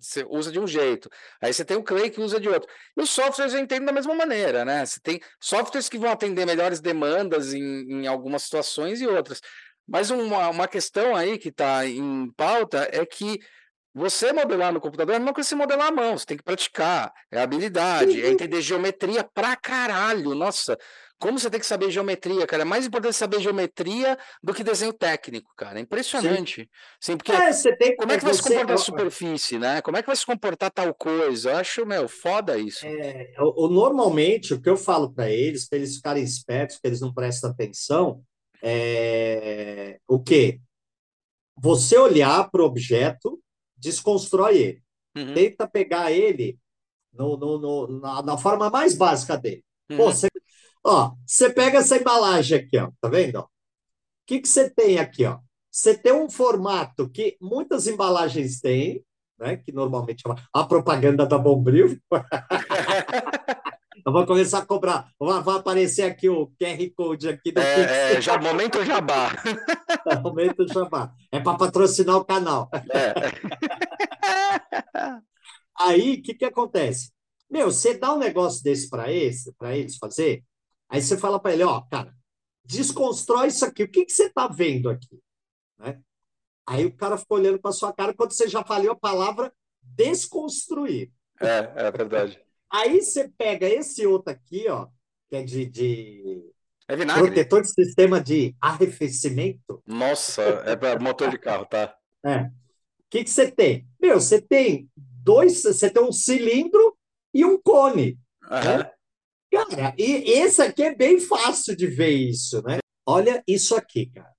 [0.00, 1.08] você usa de um jeito.
[1.40, 2.68] Aí você tem o Clay que usa de outro.
[2.96, 4.84] E os softwares eu entendo da mesma maneira, né?
[4.84, 7.62] Você tem softwares que vão atender melhores demandas em,
[8.02, 9.40] em algumas situações e outras.
[9.86, 13.38] Mas uma, uma questão aí que está em pauta é que
[13.94, 16.36] você modelar no computador é a mesma coisa que você modelar à mão, você tem
[16.36, 20.34] que praticar, é habilidade, é entender geometria pra caralho.
[20.34, 20.78] Nossa,
[21.18, 22.62] como você tem que saber geometria, cara?
[22.62, 25.78] É mais importante saber geometria do que desenho técnico, cara.
[25.78, 26.62] É impressionante.
[27.00, 29.82] Sim, Sim porque é, tem, como é que vai se comportar a superfície, né?
[29.82, 31.50] Como é que vai se comportar tal coisa?
[31.50, 32.86] Eu acho, meu, foda isso.
[32.86, 37.00] É, o, normalmente, o que eu falo para eles, para eles ficarem espertos, que eles
[37.00, 38.22] não prestam atenção,
[38.62, 40.60] é o quê?
[41.60, 43.40] Você olhar para o objeto,
[43.76, 44.82] desconstrói ele.
[45.16, 45.34] Uhum.
[45.34, 46.58] Tenta pegar ele
[47.12, 49.64] no, no, no na, na, forma mais básica dele.
[49.90, 49.96] Uhum.
[49.96, 50.28] Pô, você
[50.84, 53.40] Ó, você pega essa embalagem aqui, ó, tá vendo?
[53.40, 53.48] O
[54.26, 55.38] que, que você tem aqui, ó?
[55.70, 59.04] Você tem um formato que muitas embalagens têm,
[59.38, 59.56] né?
[59.56, 61.98] Que normalmente é a propaganda da Bombril.
[64.04, 65.10] Eu vou começar a cobrar.
[65.20, 69.30] Vai aparecer aqui o QR Code aqui é, é, já momento jabá.
[70.06, 71.12] É, momento jabá.
[71.30, 72.70] É para patrocinar o canal.
[72.90, 73.12] É.
[75.78, 77.12] Aí, o que, que acontece?
[77.50, 80.42] Meu, você dá um negócio desse para eles, para eles fazer,
[80.88, 82.14] Aí você fala para ele, ó, cara,
[82.64, 83.82] desconstrói isso aqui.
[83.82, 85.20] O que, que você está vendo aqui?
[85.78, 86.00] Né?
[86.66, 91.10] Aí o cara ficou olhando para sua cara quando você já falou a palavra desconstruir.
[91.40, 92.40] É, é verdade.
[92.70, 94.88] Aí você pega esse outro aqui, ó,
[95.28, 96.52] que é de, de
[96.86, 97.22] é vinagre.
[97.22, 99.82] protetor de sistema de arrefecimento.
[99.86, 101.96] Nossa, é para motor de carro, tá?
[102.22, 102.42] É.
[102.42, 102.50] O
[103.08, 103.88] que, que você tem?
[103.98, 106.94] Meu, você tem dois, você tem um cilindro
[107.32, 108.18] e um cone.
[108.42, 108.78] Uhum.
[108.78, 108.90] Né?
[109.50, 112.78] Cara, e esse aqui é bem fácil de ver isso, né?
[113.06, 114.32] Olha isso aqui, cara.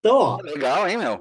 [0.00, 0.36] Então, ó.
[0.42, 1.20] Legal, hein, meu?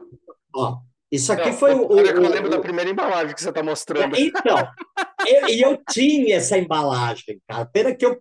[0.56, 0.80] Ó,
[1.12, 1.92] isso aqui Não, foi o.
[1.92, 4.16] Olha que eu lembro da primeira embalagem que você está mostrando.
[4.18, 4.58] Então,
[5.28, 7.66] e eu, eu, tinha essa embalagem, cara.
[7.66, 8.20] Pena que eu,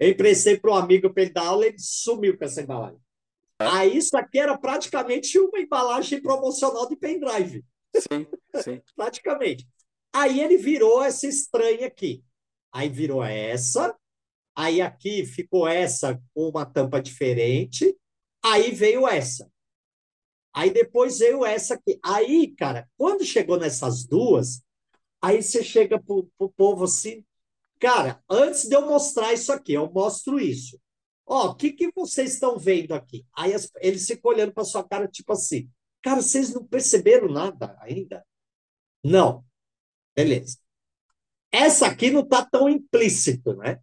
[0.00, 2.98] eu emprestei para um amigo para ele dar aula, ele sumiu com essa embalagem.
[3.58, 7.64] Aí isso aqui era praticamente uma embalagem promocional de pendrive.
[7.94, 8.26] Sim,
[8.62, 8.82] sim.
[8.96, 9.68] praticamente.
[10.12, 12.24] Aí ele virou essa estranha aqui.
[12.72, 13.94] Aí virou essa.
[14.54, 17.96] Aí aqui ficou essa com uma tampa diferente.
[18.44, 19.50] Aí veio essa.
[20.52, 21.98] Aí depois veio essa aqui.
[22.04, 24.62] Aí, cara, quando chegou nessas duas,
[25.20, 27.24] aí você chega pro, pro povo assim,
[27.80, 30.78] cara, antes de eu mostrar isso aqui, eu mostro isso.
[31.26, 33.24] Ó, o que, que vocês estão vendo aqui?
[33.34, 35.70] Aí as, eles ficam olhando para sua cara, tipo assim,
[36.02, 38.24] cara, vocês não perceberam nada ainda?
[39.02, 39.44] Não.
[40.14, 40.58] Beleza.
[41.50, 43.80] Essa aqui não está tão implícito, né?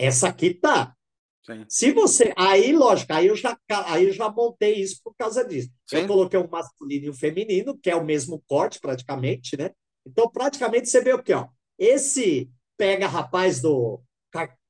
[0.00, 0.96] Essa aqui tá.
[1.44, 1.66] Sim.
[1.68, 2.32] Se você.
[2.36, 5.70] Aí, lógico, aí eu, já, aí eu já montei isso por causa disso.
[5.86, 5.98] Sim.
[5.98, 9.70] Eu coloquei um masculino e um feminino, que é o mesmo corte, praticamente, né?
[10.06, 11.34] Então, praticamente, você vê o quê?
[11.34, 11.48] Ó?
[11.78, 14.00] Esse pega rapaz do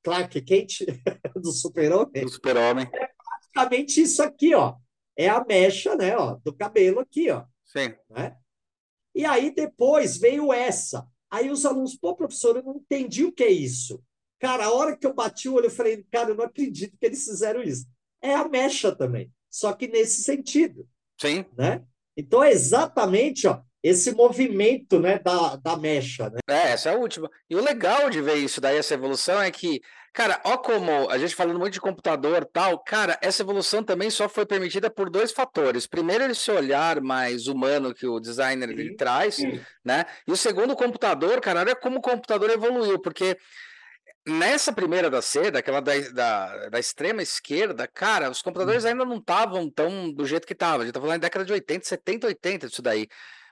[0.02, 0.80] Clark Kent,
[1.36, 2.24] do Super-Homem.
[2.24, 2.88] Do Super-Homem.
[2.92, 4.74] É praticamente isso aqui, ó.
[5.16, 7.44] É a mecha, né, ó, do cabelo aqui, ó.
[7.64, 7.94] Sim.
[8.08, 8.36] Né?
[9.14, 11.06] E aí depois veio essa.
[11.30, 14.02] Aí os alunos, pô, professor, eu não entendi o que é isso.
[14.40, 17.06] Cara, a hora que eu bati o olho, eu falei, cara, eu não acredito que
[17.06, 17.86] eles fizeram isso.
[18.22, 20.88] É a mecha também, só que nesse sentido.
[21.20, 21.44] Sim.
[21.56, 21.82] Né?
[22.16, 26.30] Então é exatamente ó, esse movimento né, da, da mecha.
[26.30, 26.38] Né?
[26.48, 27.30] É, essa é a última.
[27.48, 31.18] E o legal de ver isso daí, essa evolução, é que, cara, ó como a
[31.18, 35.32] gente falando muito de computador tal, cara, essa evolução também só foi permitida por dois
[35.32, 35.86] fatores.
[35.86, 39.38] Primeiro, esse olhar mais humano que o designer ele traz,
[39.84, 40.06] né?
[40.26, 43.36] E o segundo, o computador, cara, olha como o computador evoluiu, porque
[44.26, 48.88] Nessa primeira da C, daquela da, da, da, extrema esquerda, cara, os computadores hum.
[48.88, 50.82] ainda não estavam tão do jeito que estavam.
[50.82, 53.08] A gente tá falando em década de 80, 70, 80 disso daí.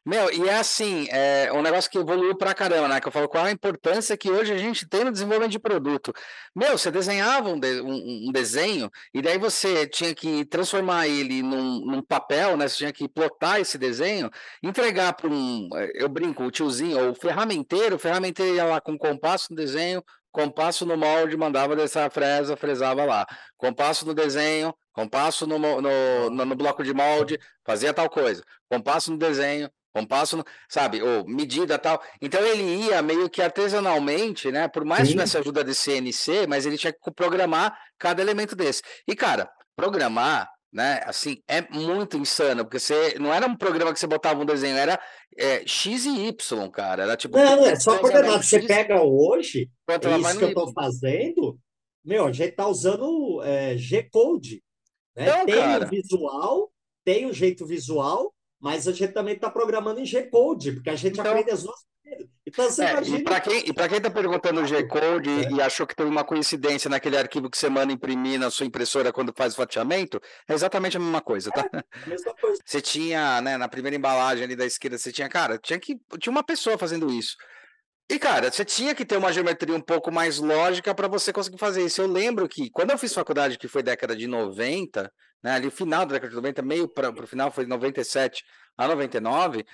[0.09, 2.99] Meu, e é assim, é um negócio que evoluiu pra caramba, né?
[2.99, 6.15] Que eu falo qual a importância que hoje a gente tem no desenvolvimento de produto.
[6.57, 11.43] Meu, você desenhava um, de, um, um desenho e daí você tinha que transformar ele
[11.43, 12.67] num, num, papel, né?
[12.67, 14.31] Você tinha que plotar esse desenho,
[14.63, 18.97] entregar para um, eu brinco, o tiozinho, ou o ferramenteiro, o ferramenteiro ia lá com
[18.97, 20.03] compasso no desenho,
[20.33, 23.27] compasso no molde, mandava descer a fresa, fresava lá.
[23.57, 28.43] Compasso no desenho, compasso no, no, no, no bloco de molde, fazia tal coisa.
[28.69, 32.03] Compasso no desenho, compasso, no, sabe, ou medida tal.
[32.21, 34.69] Então ele ia meio que artesanalmente, né?
[34.69, 38.83] Por mais que tivesse ajuda de CNC, mas ele tinha que programar cada elemento desse.
[39.07, 41.01] E, cara, programar né?
[41.05, 44.77] Assim, é muito insano, porque você não era um programa que você botava um desenho,
[44.77, 45.01] era
[45.37, 47.03] é, X e Y, cara.
[47.05, 47.37] Era tipo.
[47.37, 48.43] Não, é só programado.
[48.43, 51.59] Você pega hoje, é isso que eu estou fazendo,
[52.05, 54.63] meu, a gente tá usando é, G-Code.
[55.17, 55.25] Né?
[55.25, 55.87] Então, tem cara...
[55.87, 56.73] o visual,
[57.05, 61.19] tem o jeito visual, mas a gente também está programando em G-Code, porque a gente
[61.19, 61.31] então...
[61.31, 61.87] aprende as duas
[62.49, 63.19] então, você é, imagina...
[63.19, 65.51] E para quem está perguntando o G-Code é.
[65.53, 69.13] e achou que teve uma coincidência naquele arquivo que você manda imprimir na sua impressora
[69.13, 71.69] quando faz o fatiamento, é exatamente a mesma coisa, tá?
[71.73, 72.61] É, mesma coisa.
[72.65, 76.31] Você tinha, né, na primeira embalagem ali da esquerda, você tinha, cara, tinha que tinha
[76.31, 77.37] uma pessoa fazendo isso.
[78.11, 81.59] E, cara, você tinha que ter uma geometria um pouco mais lógica para você conseguir
[81.59, 82.01] fazer isso.
[82.01, 85.71] Eu lembro que, quando eu fiz faculdade, que foi década de 90, né, ali o
[85.71, 88.43] final da década de 90, meio para o final, foi 97
[88.79, 89.67] a 99,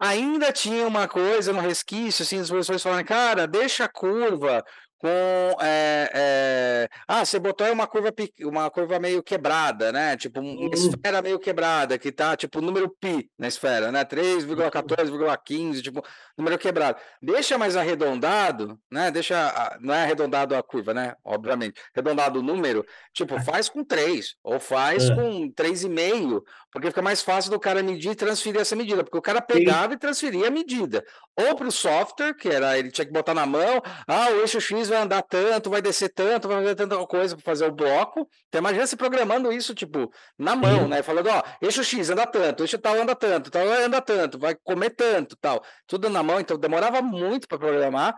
[0.00, 4.64] ainda tinha uma coisa, um resquício, assim, os professores falando, cara, deixa a curva
[5.00, 10.14] com é, é, ah, você botou uma curva uma curva meio quebrada, né?
[10.14, 10.70] Tipo uma uhum.
[10.74, 14.04] esfera meio quebrada que tá tipo número pi na esfera, né?
[14.04, 16.04] 3,14,15, tipo
[16.36, 16.98] número quebrado.
[17.22, 19.10] Deixa mais arredondado, né?
[19.10, 21.14] Deixa não é arredondado a curva, né?
[21.24, 22.84] Obviamente, arredondado o número,
[23.14, 23.40] tipo é.
[23.40, 25.14] faz com 3 ou faz é.
[25.14, 29.22] com 3,5, porque fica mais fácil do cara medir e transferir essa medida, porque o
[29.22, 29.94] cara pegava Sim.
[29.94, 31.02] e transferia a medida
[31.48, 34.60] ou para o software, que era ele tinha que botar na mão, ah, o eixo
[34.60, 38.28] X vai andar tanto, vai descer tanto, vai fazer tanta coisa para fazer o bloco.
[38.48, 41.02] Então imagina se programando isso, tipo, na mão, né?
[41.02, 44.90] Falando, ó, eixo X anda tanto, eixo tal anda tanto, tal anda tanto, vai comer
[44.90, 45.62] tanto, tal.
[45.86, 48.14] Tudo na mão, então demorava muito para programar.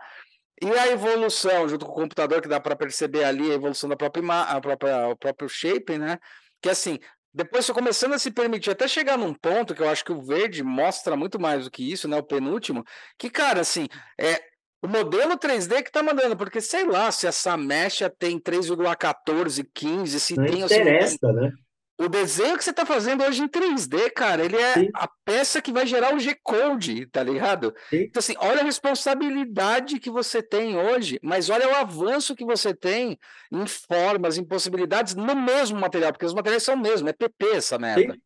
[0.61, 3.95] E a evolução, junto com o computador, que dá para perceber ali a evolução da
[3.95, 6.19] própria, a própria o próprio shape, né?
[6.61, 6.99] Que assim,
[7.33, 10.21] depois foi começando a se permitir, até chegar num ponto que eu acho que o
[10.21, 12.15] verde mostra muito mais do que isso, né?
[12.15, 12.83] O penúltimo,
[13.17, 13.87] que, cara, assim,
[14.19, 14.39] é,
[14.83, 20.19] o modelo 3D que tá mandando, porque sei lá se essa mecha tem 3,14, 15,
[20.19, 21.51] se Não tem interessa, assim, né?
[21.97, 24.89] o desenho que você está fazendo hoje em 3D, cara, ele é Sim.
[24.93, 27.73] a peça que vai gerar o G-Code, tá ligado?
[27.89, 28.01] Sim.
[28.01, 32.73] Então, assim, olha a responsabilidade que você tem hoje, mas olha o avanço que você
[32.73, 33.17] tem
[33.51, 37.51] em formas, em possibilidades no mesmo material, porque os materiais são o mesmo, é PP
[37.51, 38.13] essa merda.
[38.13, 38.21] Sim.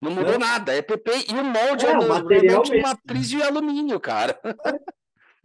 [0.00, 0.38] Não mudou é.
[0.38, 4.00] nada, é PP e o molde é, é o mesmo, realmente uma matriz de alumínio,
[4.00, 4.38] cara.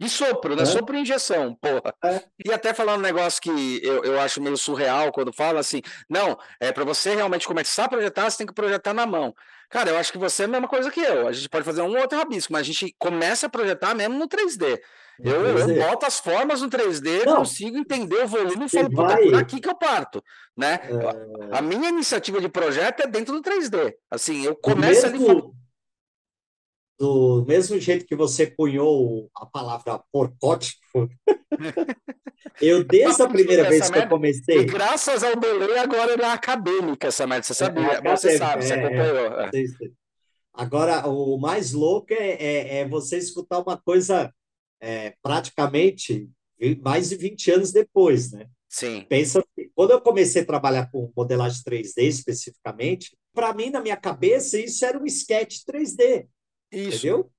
[0.00, 0.62] E sopro, né?
[0.62, 0.66] É.
[0.66, 1.94] Sopro e injeção, porra.
[2.04, 2.22] É.
[2.44, 6.38] E até falar um negócio que eu, eu acho meio surreal quando fala assim, não,
[6.60, 9.34] é para você realmente começar a projetar, você tem que projetar na mão.
[9.68, 11.26] Cara, eu acho que você é a mesma coisa que eu.
[11.26, 14.28] A gente pode fazer um outro rabisco, mas a gente começa a projetar mesmo no
[14.28, 14.80] 3D.
[15.20, 17.36] Eu, eu boto as formas no 3D, não.
[17.38, 20.22] consigo entender o volume e falo, puta, por aqui que eu parto.
[20.56, 20.78] Né?
[20.84, 21.58] É...
[21.58, 23.94] A minha iniciativa de projeto é dentro do 3D.
[24.08, 25.30] Assim, eu começo mesmo...
[25.30, 25.57] ali.
[26.98, 30.76] Do mesmo jeito que você cunhou a palavra porcote,
[32.60, 34.64] eu desde a primeira vez que merda, eu comecei.
[34.64, 38.00] Graças ao delay, agora ela é acadêmica essa merda, você sabia?
[38.04, 39.40] É, você sabe, você é, acompanhou.
[39.40, 39.50] É.
[40.52, 44.34] Agora, o mais louco é, é, é você escutar uma coisa
[44.80, 46.28] é, praticamente
[46.82, 48.46] mais de 20 anos depois, né?
[48.68, 49.06] Sim.
[49.08, 49.42] Pensa,
[49.74, 54.84] quando eu comecei a trabalhar com modelagem 3D especificamente, para mim, na minha cabeça, isso
[54.84, 56.26] era um sketch 3D.
[56.72, 57.06] Isso.
[57.06, 57.32] Entendeu?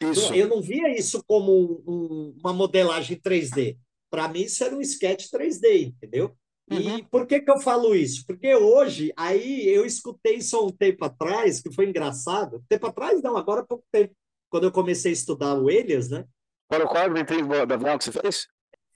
[0.00, 0.34] Isso.
[0.34, 3.78] Eu não via isso como um, um, uma modelagem 3D.
[4.10, 6.36] Para mim, isso era um sketch 3D, entendeu?
[6.70, 6.98] Uhum.
[6.98, 8.24] E por que, que eu falo isso?
[8.26, 12.62] Porque hoje, aí eu escutei isso há um tempo atrás, que foi engraçado.
[12.68, 14.14] Tempo atrás, não, agora há pouco tempo.
[14.50, 16.24] Quando eu comecei a estudar o Elias, né?
[16.68, 18.46] Qual o quadro do avião que você fez?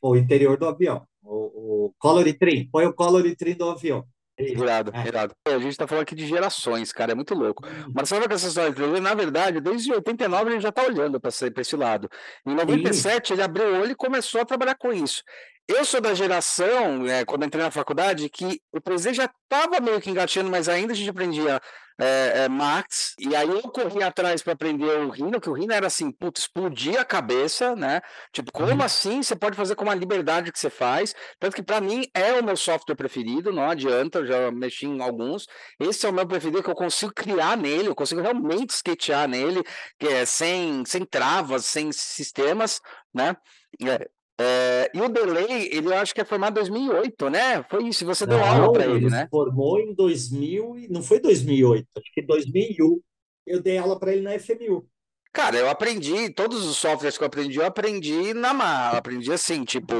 [0.02, 1.06] O interior do avião.
[1.22, 2.68] O, o Color Trim.
[2.70, 4.04] Põe o Color Trim do avião.
[4.40, 5.06] Irado, é.
[5.06, 5.34] irado.
[5.46, 7.66] A gente tá falando aqui de gerações, cara, é muito louco.
[7.66, 7.92] Hum.
[7.94, 11.30] Mas sabe que essa história de na verdade, desde 89 ele já tá olhando para
[11.30, 12.08] esse lado.
[12.46, 13.34] Em 97 Sim.
[13.34, 15.22] ele abriu o olho e começou a trabalhar com isso.
[15.68, 20.00] Eu sou da geração, é, quando entrei na faculdade, que o 3D já estava meio
[20.00, 21.60] que engatinhando, mas ainda a gente aprendia
[22.00, 25.72] é, é, Max, e aí eu corri atrás para aprender o Rhino, que o Rhino
[25.72, 28.00] era assim, putz, explodia a cabeça, né?
[28.32, 28.82] Tipo, como uhum.
[28.82, 31.14] assim você pode fazer com uma liberdade que você faz?
[31.38, 35.02] Tanto que para mim é o meu software preferido, não adianta, eu já mexi em
[35.02, 35.46] alguns.
[35.78, 39.62] Esse é o meu preferido, que eu consigo criar nele, eu consigo realmente skatear nele,
[39.98, 42.80] que é sem, sem travas, sem sistemas,
[43.12, 43.36] né?
[43.82, 44.08] É,
[44.42, 47.62] é, e o Delay, ele eu acho que é formado em 2008, né?
[47.68, 49.28] Foi isso, você deu não, aula para ele, né?
[49.30, 52.98] formou em 2000, não foi 2008, acho que 2001.
[53.46, 54.88] Eu dei aula para ele na FMU.
[55.30, 59.62] Cara, eu aprendi, todos os softwares que eu aprendi, eu aprendi na mala, aprendi assim,
[59.62, 59.94] tipo,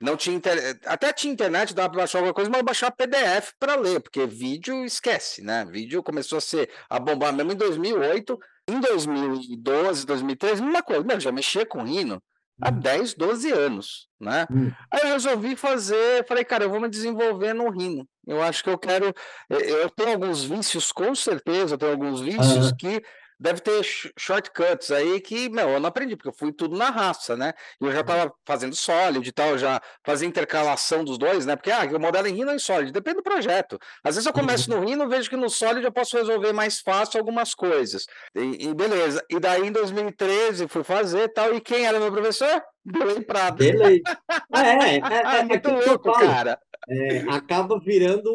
[0.00, 3.52] não tinha internet, até tinha internet, dava para baixar alguma coisa, mas eu baixava PDF
[3.58, 5.66] para ler, porque vídeo esquece, né?
[5.68, 11.18] Vídeo começou a ser a bombar mesmo em 2008, em 2012, 2013, mesma coisa, meu,
[11.18, 12.22] já mexia com Rhino,
[12.60, 14.46] há 10, 12 anos, né?
[14.50, 14.70] Hum.
[14.90, 18.06] Aí eu resolvi fazer, falei, cara, eu vou me desenvolver no Rhino.
[18.26, 19.12] Eu acho que eu quero.
[19.48, 22.76] Eu tenho alguns vícios, com certeza, eu tenho alguns vícios uhum.
[22.76, 23.02] que
[23.42, 23.82] deve ter
[24.16, 27.52] shortcuts aí que, meu, eu não aprendi, porque eu fui tudo na raça, né?
[27.80, 31.56] E eu já estava fazendo sólido e tal, já fazia intercalação dos dois, né?
[31.56, 33.78] Porque, ah, eu modelo em Rhino e sólido, depende do projeto.
[34.04, 37.18] Às vezes eu começo no Rhino, vejo que no sólido eu posso resolver mais fácil
[37.18, 38.06] algumas coisas.
[38.34, 39.24] E, e beleza.
[39.28, 42.62] E daí em 2013 fui fazer tal, e quem era meu professor?
[42.84, 43.56] Belém Prado.
[43.56, 44.00] Belém.
[44.54, 46.58] É, é, é, é, é muito louco, cara.
[46.88, 48.30] É, acaba virando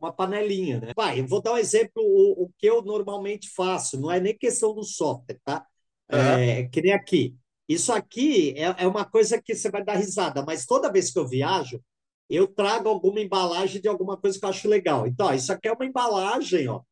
[0.00, 0.94] uma panelinha, né?
[0.94, 4.36] Pai, eu vou dar um exemplo, o, o, que eu normalmente faço, não é nem
[4.36, 5.64] questão do software, tá?
[6.12, 6.18] Uhum.
[6.18, 7.36] É, que nem aqui.
[7.68, 11.18] Isso aqui é, é uma coisa que você vai dar risada, mas toda vez que
[11.18, 11.80] eu viajo,
[12.28, 15.06] eu trago alguma embalagem de alguma coisa que eu acho legal.
[15.06, 16.82] Então, ó, isso aqui é uma embalagem, ó,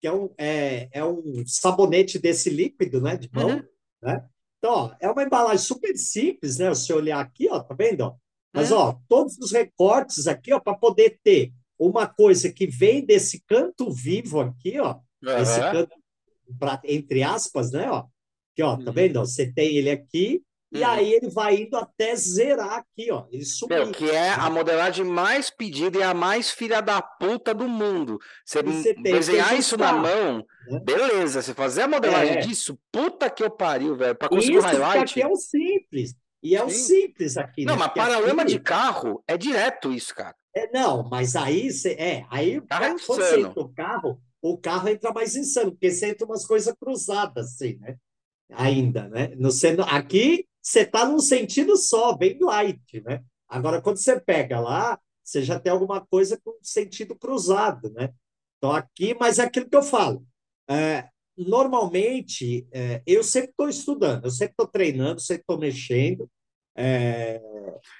[0.00, 3.62] que é um, é, é um sabonete desse líquido, né, de mão, uhum.
[4.02, 4.28] né?
[4.58, 6.74] Então, ó, é uma embalagem super simples, né?
[6.74, 8.02] Se você olhar aqui, ó, tá vendo?
[8.02, 8.14] Ó?
[8.52, 8.78] Mas, uhum.
[8.78, 13.90] ó, todos os recortes aqui, ó, para poder ter uma coisa que vem desse canto
[13.90, 15.38] vivo aqui, ó, uhum.
[15.38, 15.94] esse canto,
[16.58, 18.06] pra, entre aspas, né, ó,
[18.52, 18.92] aqui, ó, tá uhum.
[18.92, 19.20] vendo?
[19.20, 20.88] Você tem ele aqui, e uhum.
[20.88, 23.24] aí ele vai indo até zerar aqui, ó.
[23.32, 23.90] Ele subiu.
[23.90, 28.20] que é a modelagem mais pedida e a mais filha da puta do mundo.
[28.44, 30.80] Você, você desenhar isso na mão, né?
[30.84, 31.42] beleza.
[31.42, 32.40] Você fazer a modelagem é.
[32.40, 34.14] disso, puta que eu pariu, velho.
[34.14, 35.04] Para conseguir isso o highlight.
[35.06, 36.14] Isso aqui é o simples.
[36.42, 37.80] E é o simples aqui, Não, né?
[37.80, 38.52] mas paralama aqui...
[38.52, 40.34] de carro é direto isso, cara.
[40.54, 41.92] É, não, mas aí você.
[41.92, 45.90] É, aí carro é quando você entra o carro, o carro entra mais insano, porque
[45.90, 47.96] você entra umas coisas cruzadas, assim, né?
[48.52, 49.28] Ainda, né?
[49.36, 53.22] No, sendo, aqui você está num sentido só, bem light, né?
[53.48, 58.12] Agora, quando você pega lá, você já tem alguma coisa com sentido cruzado, né?
[58.58, 60.26] Então, aqui, mas é aquilo que eu falo.
[60.68, 61.08] É,
[61.46, 66.28] normalmente, é, eu sempre estou estudando, eu sempre estou treinando, sempre estou mexendo,
[66.76, 67.40] É...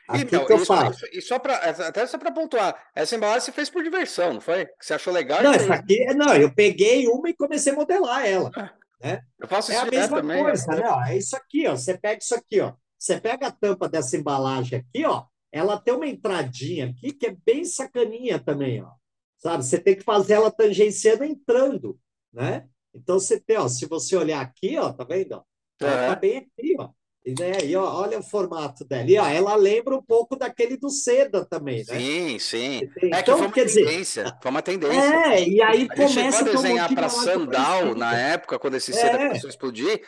[0.09, 1.05] Aqui então, que eu faço.
[1.13, 4.69] E só para até só para pontuar, essa embalagem você fez por diversão, não foi?
[4.81, 5.43] Você achou legal?
[5.43, 8.51] Não, essa aqui, não, eu peguei uma e comecei a modelar ela.
[8.57, 8.73] Ah,
[9.03, 9.21] né?
[9.39, 10.83] Eu faço é isso a mesma também, coisa, né?
[10.89, 11.77] Ó, é isso aqui, ó.
[11.77, 12.73] Você pega isso aqui, ó.
[12.99, 15.25] Você pega a tampa dessa embalagem aqui, ó.
[15.53, 18.93] Ela tem uma entradinha aqui que é bem sacaninha também, ó.
[19.39, 19.65] Sabe?
[19.65, 21.99] Você tem que fazer ela tangenciando entrando,
[22.33, 22.67] né?
[22.95, 25.33] Então você tem, ó, se você olhar aqui, ó, tá vendo?
[25.33, 25.43] Ó,
[25.81, 26.91] ela tá bem aqui, ó.
[27.25, 29.11] E, né, e ó, olha o formato dela.
[29.11, 31.99] E ó, ela lembra um pouco daquele do Seda também, né?
[31.99, 32.81] Sim, sim.
[32.97, 34.25] É que então, foi uma tendência.
[34.25, 34.99] Dizer, foi uma tendência.
[34.99, 39.27] É, e aí a começa a desenhar para sandal na época, quando esse Seda é.
[39.29, 40.01] começou a explodir,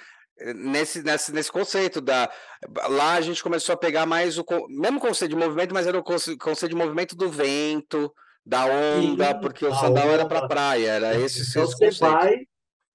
[0.54, 2.30] nesse, nesse, nesse conceito da
[2.88, 6.02] lá a gente começou a pegar mais o mesmo conceito de movimento, mas era o
[6.02, 8.12] conceito de movimento do vento,
[8.44, 10.14] da onda, porque o sandal onda.
[10.14, 12.00] era para praia, era esse então, você conceito.
[12.00, 12.46] vai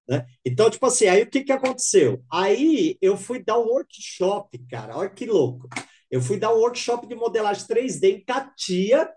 [0.08, 0.26] né?
[0.44, 2.22] Então, tipo assim, aí o que, que aconteceu?
[2.32, 5.68] Aí eu fui dar um workshop, cara, olha que louco.
[6.10, 9.08] Eu fui dar um workshop de modelagem 3D em Catia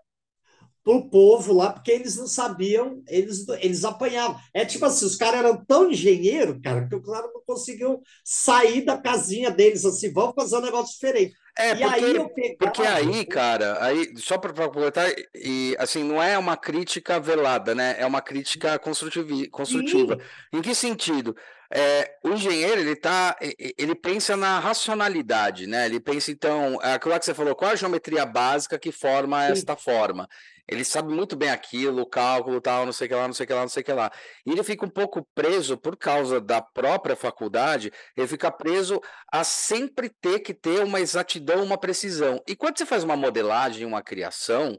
[0.84, 4.38] para o povo lá, porque eles não sabiam, eles, eles apanhavam.
[4.52, 8.84] É tipo assim, os caras eram tão engenheiro, cara, que os caras não conseguiam sair
[8.84, 11.34] da casinha deles, assim, vamos fazer um negócio diferente.
[11.58, 16.56] É, porque, aí porque aí, cara, aí, só para completar, e assim, não é uma
[16.56, 17.94] crítica velada, né?
[17.98, 19.46] É uma crítica construtiva.
[19.50, 20.18] construtiva.
[20.50, 21.36] Em que sentido?
[21.74, 23.34] É, o engenheiro, ele tá,
[23.78, 25.86] ele pensa na racionalidade, né?
[25.86, 29.52] Ele pensa, então, aquilo que você falou, qual a geometria básica que forma Sim.
[29.52, 30.28] esta forma?
[30.68, 33.44] Ele sabe muito bem aquilo, o cálculo, tal, não sei o que lá, não sei
[33.44, 34.12] o que lá, não sei o que lá.
[34.44, 39.00] E ele fica um pouco preso por causa da própria faculdade, ele fica preso
[39.30, 42.42] a sempre ter que ter uma exatidão, uma precisão.
[42.46, 44.78] E quando você faz uma modelagem, uma criação,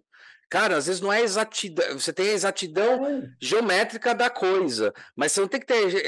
[0.53, 3.27] Cara, às vezes não é exatidão, você tem a exatidão é.
[3.41, 6.05] geométrica da coisa, mas você não tem que ter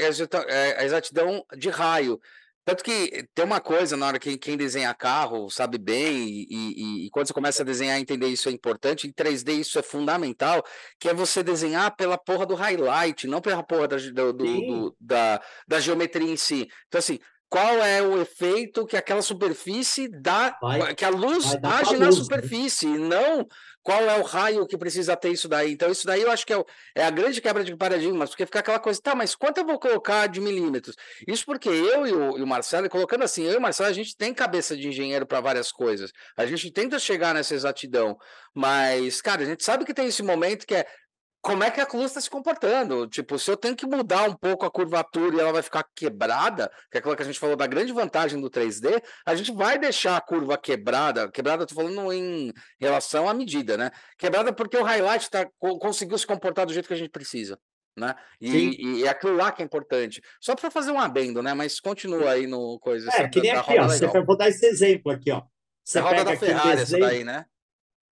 [0.78, 2.20] a exatidão de raio.
[2.64, 7.06] Tanto que tem uma coisa na hora que quem desenha carro sabe bem, e, e,
[7.06, 10.64] e, quando você começa a desenhar, entender isso é importante, em 3D isso é fundamental,
[11.00, 15.42] que é você desenhar pela porra do highlight, não pela porra da, do, do, da,
[15.66, 16.68] da geometria em si.
[16.86, 17.18] Então, assim,
[17.48, 22.18] qual é o efeito que aquela superfície dá, vai, que a luz age na luz,
[22.18, 22.22] né?
[22.24, 22.98] superfície, né?
[22.98, 23.46] não
[23.86, 25.70] qual é o raio que precisa ter isso daí.
[25.70, 28.44] Então, isso daí eu acho que é, o, é a grande quebra de paradigmas, porque
[28.44, 30.96] fica aquela coisa, tá, mas quanto eu vou colocar de milímetros?
[31.24, 33.92] Isso porque eu e o, e o Marcelo, colocando assim, eu e o Marcelo, a
[33.92, 36.10] gente tem cabeça de engenheiro para várias coisas.
[36.36, 38.18] A gente tenta chegar nessa exatidão,
[38.52, 40.84] mas, cara, a gente sabe que tem esse momento que é
[41.46, 43.06] como é que a cruz está se comportando.
[43.06, 46.68] Tipo, se eu tenho que mudar um pouco a curvatura e ela vai ficar quebrada,
[46.90, 49.78] que é aquilo que a gente falou da grande vantagem do 3D, a gente vai
[49.78, 51.30] deixar a curva quebrada.
[51.30, 53.92] Quebrada, estou falando em relação à medida, né?
[54.18, 55.48] Quebrada porque o highlight tá,
[55.80, 57.56] conseguiu se comportar do jeito que a gente precisa.
[57.96, 58.12] Né?
[58.40, 60.20] E, é aquilo lá que é importante.
[60.40, 61.54] Só para fazer um abendo, né?
[61.54, 63.08] Mas continua aí no coisa.
[63.14, 63.84] É, que nem aqui, ó.
[63.84, 65.42] Você, vou dar esse exemplo aqui, ó.
[65.84, 67.46] Você, roda da Ferrari, essa daí, né?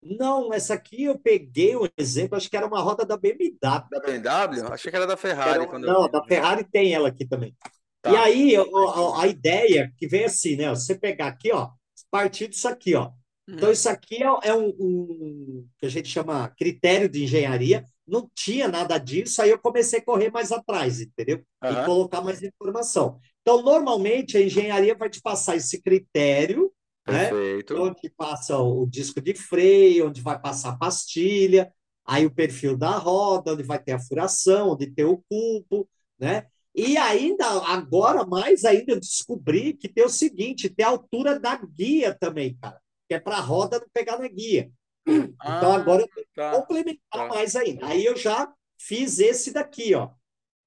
[0.02, 3.58] Não, essa aqui eu peguei um exemplo, acho que era uma roda da BMW.
[3.60, 4.72] Da BMW?
[4.72, 5.64] Achei que era da Ferrari.
[5.64, 7.56] Era, não, da Ferrari tem ela aqui também.
[8.02, 8.12] Tá.
[8.12, 10.70] E aí, a, a, ideia que vem assim, né?
[10.70, 11.70] Você pegar aqui, ó,
[12.12, 13.12] partir disso aqui, ó.
[13.50, 13.74] Então, uhum.
[13.74, 17.86] isso aqui é, é um, um, que a gente chama critério de engenharia.
[18.06, 21.44] Não tinha nada disso, aí eu comecei a correr mais atrás, entendeu?
[21.64, 21.72] Uhum.
[21.72, 23.20] E colocar mais informação.
[23.42, 26.72] Então, normalmente, a engenharia vai te passar esse critério
[27.08, 27.30] né?
[27.30, 27.76] Perfeito.
[27.76, 31.72] Onde passa o disco de freio, onde vai passar a pastilha,
[32.06, 35.88] aí o perfil da roda, onde vai ter a furação, onde tem o cubo,
[36.20, 36.48] né?
[36.76, 41.56] E ainda, agora mais ainda, eu descobri que tem o seguinte, tem a altura da
[41.56, 44.72] guia também, cara, que é para a roda não pegar na guia.
[45.08, 47.28] Então ah, agora eu tenho tá, que complementar tá.
[47.28, 47.88] mais ainda.
[47.88, 50.10] Aí eu já fiz esse daqui, ó,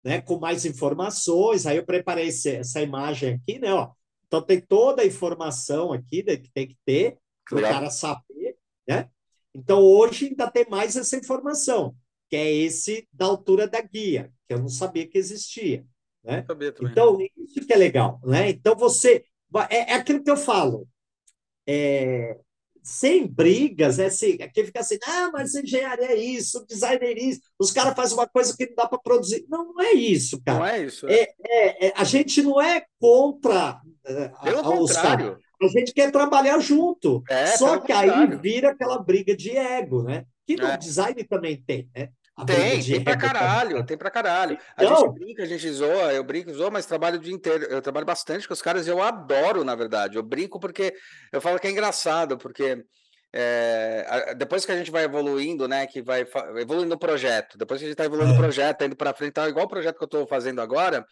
[0.02, 1.66] né, com mais informações.
[1.66, 3.92] Aí eu preparei esse, essa imagem aqui, né, ó,
[4.30, 8.56] então, tem toda a informação aqui né, que tem que ter para o cara saber,
[8.88, 9.10] né?
[9.52, 11.96] Então, hoje ainda tem mais essa informação,
[12.28, 15.84] que é esse da altura da guia, que eu não sabia que existia.
[16.22, 16.44] Né?
[16.92, 18.20] Então, isso que é legal.
[18.22, 18.50] Né?
[18.50, 19.24] Então, você.
[19.68, 20.86] É, é aquilo que eu falo.
[21.66, 22.38] É,
[22.82, 27.40] sem brigas, é assim, aqui fica assim, ah, mas engenharia é isso, designer é isso,
[27.58, 29.44] os caras fazem uma coisa que não dá para produzir.
[29.48, 30.58] Não, não é isso, cara.
[30.58, 31.06] Não é isso.
[31.08, 33.80] É, é, é, é a gente não é contra
[34.42, 35.38] pelo contrário.
[35.62, 37.22] A gente quer trabalhar junto.
[37.28, 38.12] É, Só que contrário.
[38.14, 40.24] aí vira aquela briga de ego, né?
[40.46, 40.76] Que no é.
[40.76, 42.08] design também tem, né?
[42.42, 43.84] A tem, tem pra caralho, também.
[43.84, 44.58] tem pra caralho.
[44.78, 47.64] Então, a gente brinca, a gente zoa, eu brinco, zoa, mas trabalho o dia inteiro.
[47.64, 50.16] Eu trabalho bastante com os caras e eu adoro, na verdade.
[50.16, 50.94] Eu brinco porque
[51.32, 52.84] eu falo que é engraçado, porque
[53.32, 56.26] é, depois que a gente vai evoluindo, né, que vai
[56.56, 58.38] evoluindo o projeto, depois que a gente está evoluindo o é.
[58.38, 61.06] projeto, tá indo para frente, tá igual o projeto que eu estou fazendo agora,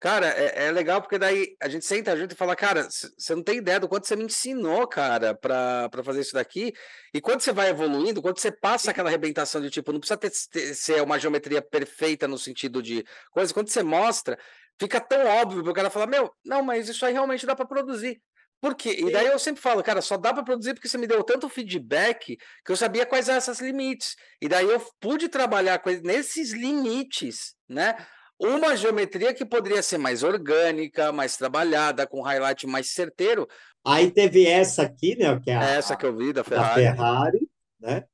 [0.00, 3.42] Cara, é, é, legal porque daí a gente senta junto e fala, cara, você não
[3.42, 6.72] tem ideia do quanto você me ensinou, cara, para fazer isso daqui.
[7.12, 10.30] E quando você vai evoluindo, quando você passa aquela arrebentação de tipo, não precisa ter,
[10.52, 14.38] ter, ser uma geometria perfeita no sentido de coisa, quando você mostra,
[14.78, 17.66] fica tão óbvio para o cara falar, meu, não, mas isso aí realmente dá para
[17.66, 18.22] produzir.
[18.60, 18.96] Por quê?
[18.98, 21.48] E daí eu sempre falo, cara, só dá para produzir porque você me deu tanto
[21.48, 24.16] feedback que eu sabia quais eram esses limites.
[24.40, 27.96] E daí eu pude trabalhar com nesses limites, né?
[28.38, 33.48] Uma geometria que poderia ser mais orgânica, mais trabalhada, com highlight mais certeiro.
[33.84, 35.38] Aí teve essa aqui, né?
[35.40, 36.84] Que é a, essa que eu vi da Ferrari.
[36.84, 38.04] Da Ferrari, né?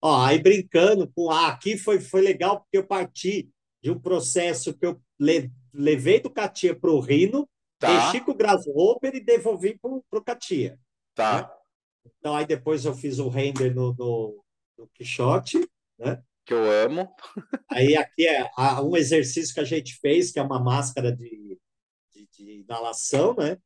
[0.00, 3.48] Ó, aí brincando com ah, aqui foi, foi legal porque eu parti
[3.82, 5.00] de um processo que eu
[5.72, 7.48] levei do Katia para o Rino
[7.82, 7.88] Tá.
[7.88, 10.78] Mexi com o Grasshopper e devolvi para o Katia.
[11.16, 11.42] Tá.
[11.42, 12.12] Né?
[12.16, 14.44] Então, aí depois eu fiz o render no, no,
[14.78, 15.68] no Quixote,
[15.98, 16.22] né?
[16.44, 17.08] Que eu amo.
[17.70, 18.50] aí aqui é
[18.82, 21.58] um exercício que a gente fez, que é uma máscara de,
[22.12, 23.58] de, de inalação, né?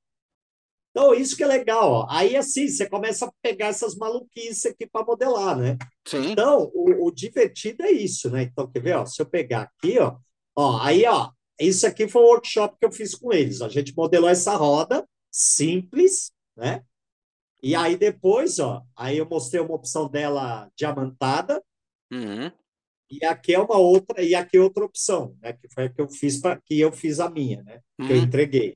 [0.96, 1.92] Então, isso que é legal.
[1.92, 2.06] Ó.
[2.08, 5.76] Aí, assim, você começa a pegar essas maluquices aqui para modelar, né?
[6.06, 6.30] Sim.
[6.30, 8.44] Então, o, o, divertido é isso, né?
[8.44, 8.96] Então, quer ver?
[8.96, 10.16] Ó, se eu pegar aqui, ó,
[10.56, 13.60] ó aí, ó, isso aqui foi o workshop que eu fiz com eles.
[13.60, 16.82] A gente modelou essa roda simples, né?
[17.62, 21.62] E aí depois, ó, aí eu mostrei uma opção dela diamantada.
[22.10, 22.50] Uhum.
[23.10, 25.52] E aqui é uma outra, e aqui é outra opção, né?
[25.52, 27.80] Que foi a que eu fiz para que eu fiz a minha, né?
[27.98, 28.24] Que eu uhum.
[28.24, 28.74] entreguei.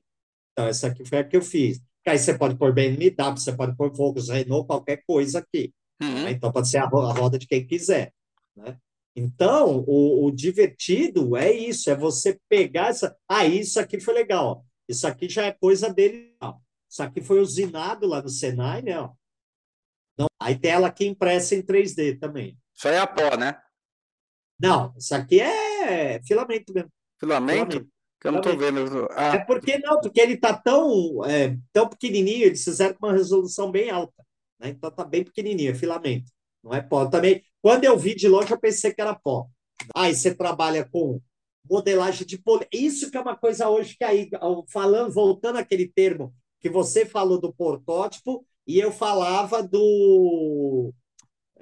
[0.51, 1.81] Então, essa aqui foi a que eu fiz.
[2.07, 5.73] Aí você pode pôr BMW, você pode pôr Volkswagen, Renault, qualquer coisa aqui.
[6.01, 6.23] Uhum.
[6.23, 6.31] Né?
[6.31, 8.13] Então, pode ser a, roda de quem quiser.
[8.55, 8.77] Né?
[9.15, 13.15] Então, o, o, divertido é isso, é você pegar essa.
[13.27, 14.65] Ah, isso aqui foi legal.
[14.87, 16.35] Isso aqui já é coisa dele.
[16.89, 18.93] Isso aqui foi usinado lá no Senai, né?
[20.13, 22.57] Então, aí tem ela aqui impressa em 3D também.
[22.75, 23.57] Isso aí é a pó, né?
[24.61, 26.91] Não, isso aqui é filamento mesmo.
[27.19, 27.71] Filamento?
[27.71, 27.91] filamento.
[28.19, 29.07] Que eu não estou vendo.
[29.11, 29.35] Ah.
[29.35, 33.71] É porque não, porque ele está tão, é, tão pequenininho, eles fizeram com uma resolução
[33.71, 34.23] bem alta.
[34.59, 34.69] Né?
[34.69, 36.31] Então está bem pequenininho, é filamento.
[36.63, 37.07] Não é pó.
[37.07, 39.47] Também, quando eu vi de longe, eu pensei que era pó.
[39.95, 41.19] Aí você trabalha com
[41.67, 42.67] modelagem de poli.
[42.71, 44.29] Isso que é uma coisa hoje que aí,
[44.71, 50.93] falando, voltando àquele termo que você falou do protótipo, e eu falava do.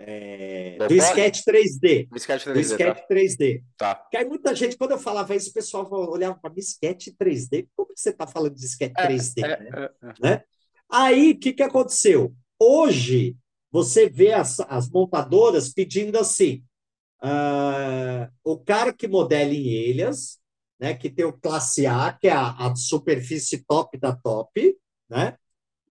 [0.01, 2.07] É, do sketch 3D.
[2.09, 2.53] Do sketch 3D.
[2.53, 3.07] Do sketch tá.
[3.11, 3.63] 3D.
[3.77, 3.95] Tá.
[3.95, 7.67] Porque aí muita gente, quando eu falava isso, o pessoal olhava para mim, sketch 3D.
[7.75, 9.43] Como que você está falando de sketch 3D?
[9.43, 9.69] É, né?
[9.73, 10.13] É, é.
[10.21, 10.43] né?
[10.89, 12.33] Aí, o que, que aconteceu?
[12.57, 13.35] Hoje,
[13.69, 16.63] você vê as, as montadoras pedindo assim:
[17.21, 20.39] uh, o cara que modela em Elias,
[20.79, 24.77] né, que tem o classe A, que é a, a superfície top da top,
[25.09, 25.37] né,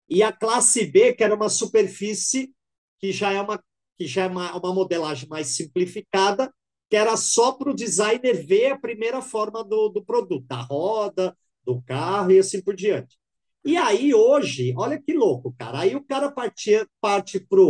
[0.08, 2.54] e a classe B, que era uma superfície
[2.98, 3.62] que já é uma,
[3.96, 6.52] que já é uma, uma modelagem mais simplificada,
[6.88, 11.36] que era só para o designer ver a primeira forma do, do produto, da roda,
[11.64, 13.18] do carro e assim por diante.
[13.64, 15.80] E aí, hoje, olha que louco, cara.
[15.80, 17.60] Aí o cara partia, parte para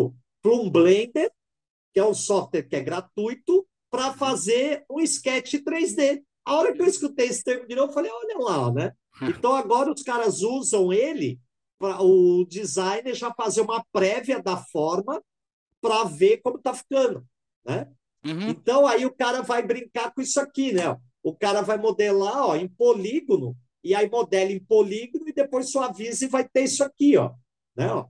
[0.53, 1.31] um Blender,
[1.95, 6.22] que é um software que é gratuito, para fazer um sketch 3D.
[6.45, 8.93] A hora que eu escutei esse termo de novo, eu falei, olha lá, né?
[9.22, 11.41] Então agora os caras usam ele
[11.79, 15.22] para o designer já fazer uma prévia da forma
[15.87, 17.24] para ver como está ficando,
[17.64, 17.89] né?
[18.24, 18.49] Uhum.
[18.49, 20.97] Então aí o cara vai brincar com isso aqui, né?
[21.22, 26.24] O cara vai modelar ó, em polígono e aí modela em polígono e depois suaviza
[26.24, 27.32] e vai ter isso aqui, ó.
[27.76, 28.07] Né, ó.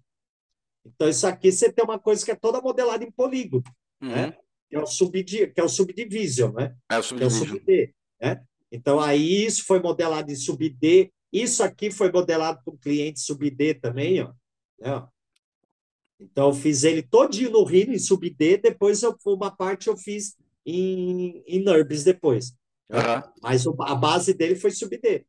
[0.86, 3.64] Então, isso aqui você tem uma coisa que é toda modelada em polígono,
[4.00, 4.08] uhum.
[4.08, 4.32] né?
[4.70, 6.74] Que é o, subdi que é o subdivision, né?
[6.90, 7.42] É o subdivision.
[7.42, 8.44] É o sub-D, né?
[8.72, 11.12] Então, aí isso foi modelado em sub-D.
[11.30, 14.32] Isso aqui foi modelado com cliente sub-D também, ó.
[14.78, 15.06] Né?
[16.18, 18.58] Então, eu fiz ele todinho no Rhino, em sub-D.
[18.58, 22.54] Depois, eu, uma parte eu fiz em, em NURBS depois.
[22.90, 23.32] Uhum.
[23.42, 25.24] Mas a base dele foi sub-D.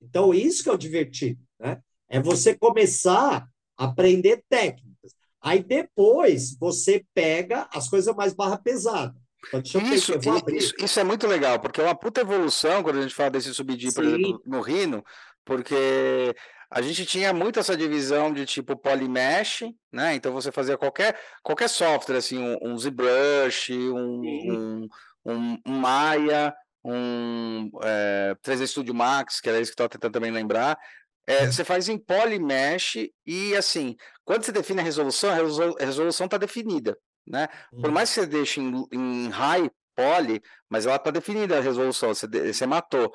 [0.00, 1.80] Então, isso que é o divertido, né?
[2.08, 5.12] É você começar a aprender técnicas.
[5.40, 9.14] Aí depois você pega as coisas mais barra pesada.
[9.48, 9.60] Então,
[9.92, 10.12] isso,
[10.48, 13.52] isso, isso, é muito legal, porque é uma puta evolução quando a gente fala desse
[13.52, 15.04] subdir, por exemplo, no Rhino,
[15.44, 16.34] porque
[16.70, 20.14] a gente tinha muito essa divisão de tipo polymesh, né?
[20.14, 24.88] Então você fazia qualquer, qualquer software, assim, um, um ZBrush, um,
[25.24, 26.54] um, um, Maya,
[26.84, 30.78] um é, 3D Studio Max, que era isso que eu estava tentando também lembrar.
[31.26, 36.36] É, você faz em polymesh e assim, quando você define a resolução, a resolução está
[36.36, 37.48] definida, né?
[37.70, 42.14] Por mais que você deixe em, em high poly, mas ela está definida a resolução,
[42.14, 43.12] você, você matou.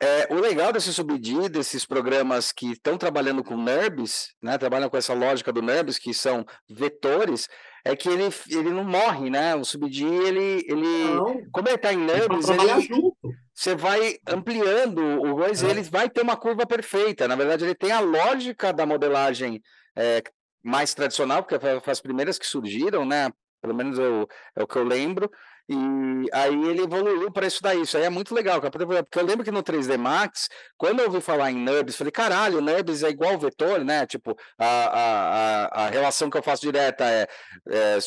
[0.00, 4.96] É, o legal desse subdir, desses programas que estão trabalhando com NURBS, né, trabalham com
[4.96, 7.48] essa lógica do NURBS, que são vetores,
[7.82, 9.54] é que ele, ele não morre, né?
[9.54, 13.12] O subdir, ele, ele não, como ele está em NURBS, ele,
[13.54, 17.26] você vai ampliando o coisa, ele vai ter uma curva perfeita.
[17.26, 19.62] Na verdade, ele tem a lógica da modelagem
[19.96, 20.22] é,
[20.62, 23.30] mais tradicional, porque foi as primeiras que surgiram, né?
[23.62, 25.30] Pelo menos eu, é o que eu lembro.
[25.68, 27.80] E aí ele evoluiu para isso daí.
[27.80, 28.60] Isso aí é muito legal.
[28.60, 32.60] Porque eu lembro que no 3D Max, quando eu ouvi falar em NURBS, falei, caralho,
[32.60, 34.06] NURBS é igual vetor, né?
[34.06, 37.26] Tipo, a, a, a, relação que eu faço direta é,
[37.68, 37.98] é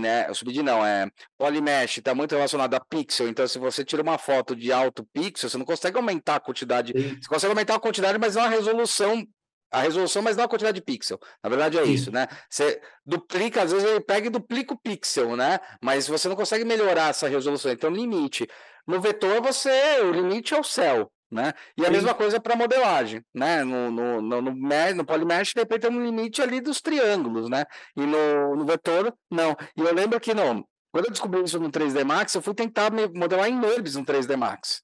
[0.00, 0.32] né?
[0.34, 3.28] Subd não, é polymesh, está muito relacionado a pixel.
[3.28, 6.92] Então, se você tira uma foto de alto pixel, você não consegue aumentar a quantidade.
[6.96, 7.16] Sim.
[7.20, 9.24] Você consegue aumentar a quantidade, mas não a resolução
[9.70, 11.18] a resolução, mas não a quantidade de pixel.
[11.42, 11.92] Na verdade é Sim.
[11.92, 12.26] isso, né?
[12.48, 15.58] Você duplica, às vezes ele pega e duplica o pixel, né?
[15.82, 17.70] Mas você não consegue melhorar essa resolução.
[17.70, 18.48] Então, limite.
[18.86, 20.00] No vetor, você.
[20.00, 21.10] O limite é o céu.
[21.30, 21.52] Né?
[21.76, 21.92] E a Sim.
[21.92, 23.62] mesma coisa para modelagem, né?
[23.62, 24.50] No, no, no, no,
[24.94, 27.66] no Polymesh, de repente, tem um limite ali dos triângulos, né?
[27.94, 29.54] E no, no vetor, não.
[29.76, 32.90] E eu lembro que, não, quando eu descobri isso no 3D Max, eu fui tentar
[33.14, 34.80] modelar em NURBS no 3D Max.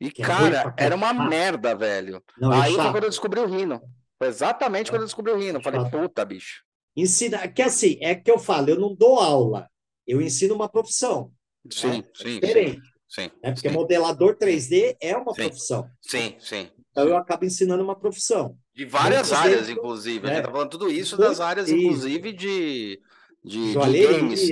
[0.00, 2.22] E, que cara, era uma merda, velho.
[2.36, 3.80] Não, é Aí foi quando eu descobri o Rhino.
[4.18, 5.62] Foi exatamente quando eu descobri o Rhino.
[5.62, 6.62] Falei, puta, bicho.
[6.96, 9.68] Ensina, que assim, é que eu falo, eu não dou aula,
[10.06, 11.30] eu ensino uma profissão.
[11.70, 12.04] Sim, né?
[12.14, 12.40] sim.
[12.40, 12.82] diferente.
[13.08, 13.52] Sim, né?
[13.52, 13.74] Porque sim.
[13.74, 15.88] modelador 3D é uma sim, profissão.
[16.02, 16.68] Sim, sim.
[16.90, 18.56] Então eu acabo ensinando uma profissão.
[18.74, 20.26] De várias áreas, dentro, inclusive.
[20.26, 20.32] Né?
[20.32, 23.00] A gente tá falando tudo isso das áreas, inclusive, de,
[23.44, 24.48] de, de games.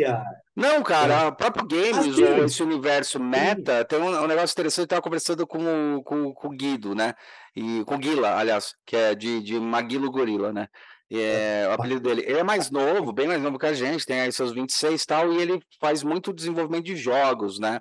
[0.56, 1.26] Não, cara, é.
[1.26, 6.02] o próprio games, esse universo meta, tem um, um, negócio interessante, eu tava conversando com,
[6.02, 7.14] com, com o Guido, né?
[7.54, 10.68] E com o Guila, aliás, que é de, de Maguilo Gorila, né?
[11.12, 12.24] É, o apelido dele.
[12.26, 15.06] Ele é mais novo, bem mais novo que a gente, tem aí seus 26 e
[15.06, 17.80] tal, e ele faz muito desenvolvimento de jogos, né?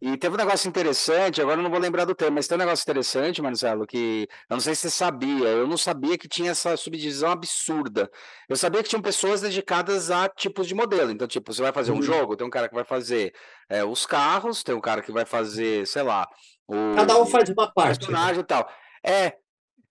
[0.00, 2.58] E teve um negócio interessante, agora eu não vou lembrar do termo, mas tem um
[2.58, 6.50] negócio interessante, Marcelo, que eu não sei se você sabia, eu não sabia que tinha
[6.50, 8.10] essa subdivisão absurda.
[8.48, 11.10] Eu sabia que tinham pessoas dedicadas a tipos de modelo.
[11.12, 12.02] Então, tipo, você vai fazer um uhum.
[12.02, 13.32] jogo, tem um cara que vai fazer
[13.68, 16.28] é, os carros, tem um cara que vai fazer, sei lá.
[16.66, 18.00] O, Cada um faz uma parte.
[18.00, 18.06] Né?
[18.06, 18.40] Personagem né?
[18.40, 18.68] e tal.
[19.04, 19.36] É,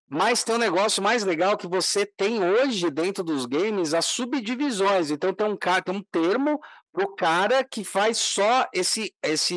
[0.08, 5.10] mas tem um negócio mais legal que você tem hoje dentro dos games as subdivisões.
[5.10, 6.60] Então tem um cara, tem um termo
[6.91, 9.56] pro cara que faz só esse esse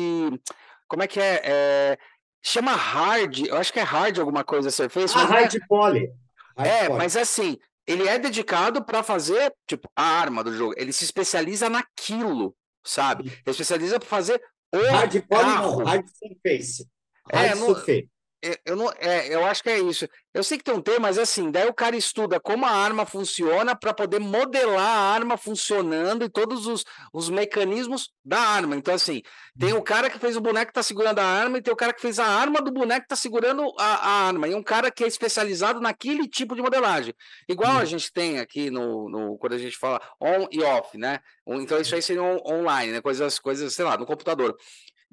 [0.87, 1.97] como é que é, é
[2.41, 5.13] chama hard, eu acho que é hard alguma coisa ser feito.
[5.15, 6.11] Ah, hard é, poly.
[6.57, 6.97] Hard é, poly.
[6.97, 10.73] mas assim, ele é dedicado para fazer tipo a arma do jogo.
[10.77, 13.25] Ele se especializa naquilo, sabe?
[13.25, 14.41] Ele especializa para fazer
[14.73, 16.87] o hard poly, não, hard surface.
[17.31, 18.09] Hard é, surface.
[18.65, 20.07] Eu, não, é, eu acho que é isso.
[20.33, 23.05] Eu sei que tem um termo, mas assim, daí o cara estuda como a arma
[23.05, 28.77] funciona para poder modelar a arma funcionando e todos os, os mecanismos da arma.
[28.77, 29.21] Então, assim,
[29.59, 31.75] tem o cara que fez o boneco que está segurando a arma e tem o
[31.75, 34.47] cara que fez a arma do boneco que está segurando a, a, arma.
[34.47, 37.13] E um cara que é especializado naquele tipo de modelagem.
[37.47, 41.19] Igual a gente tem aqui no, no quando a gente fala on e off, né?
[41.45, 43.01] Então, isso aí seria on, online, né?
[43.01, 44.55] Coisas, coisas, sei lá, no computador.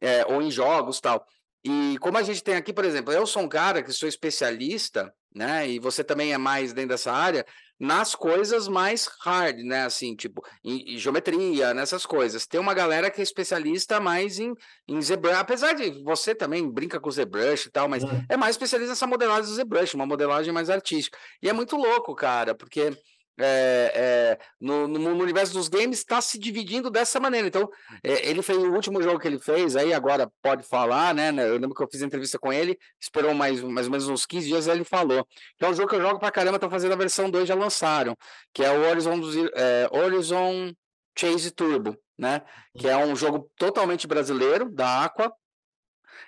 [0.00, 1.26] É, ou em jogos tal.
[1.68, 5.12] E como a gente tem aqui, por exemplo, eu sou um cara que sou especialista,
[5.34, 5.68] né?
[5.68, 7.44] E você também é mais dentro dessa área,
[7.78, 9.84] nas coisas mais hard, né?
[9.84, 12.46] Assim, tipo, em, em geometria, nessas coisas.
[12.46, 14.54] Tem uma galera que é especialista mais em,
[14.86, 18.54] em ZBrush, apesar de você também brinca com ZBrush e tal, mas é, é mais
[18.54, 21.18] especialista nessa modelagem do ZBrush, uma modelagem mais artística.
[21.42, 22.96] E é muito louco, cara, porque
[23.38, 27.46] é, é, no, no, universo dos games está se dividindo dessa maneira.
[27.46, 27.68] Então,
[28.02, 31.48] é, ele fez o último jogo que ele fez, aí agora pode falar, né, né?
[31.48, 34.46] Eu lembro que eu fiz entrevista com ele, esperou mais, mais ou menos uns 15
[34.46, 35.26] dias, aí ele falou.
[35.58, 37.54] Que é um jogo que eu jogo pra caramba, estão fazendo a versão 2, já
[37.54, 38.16] lançaram,
[38.52, 39.20] que é o Horizon,
[39.54, 40.72] é, Horizon
[41.18, 42.42] Chase Turbo, né?
[42.78, 45.32] Que é um jogo totalmente brasileiro, da Aqua,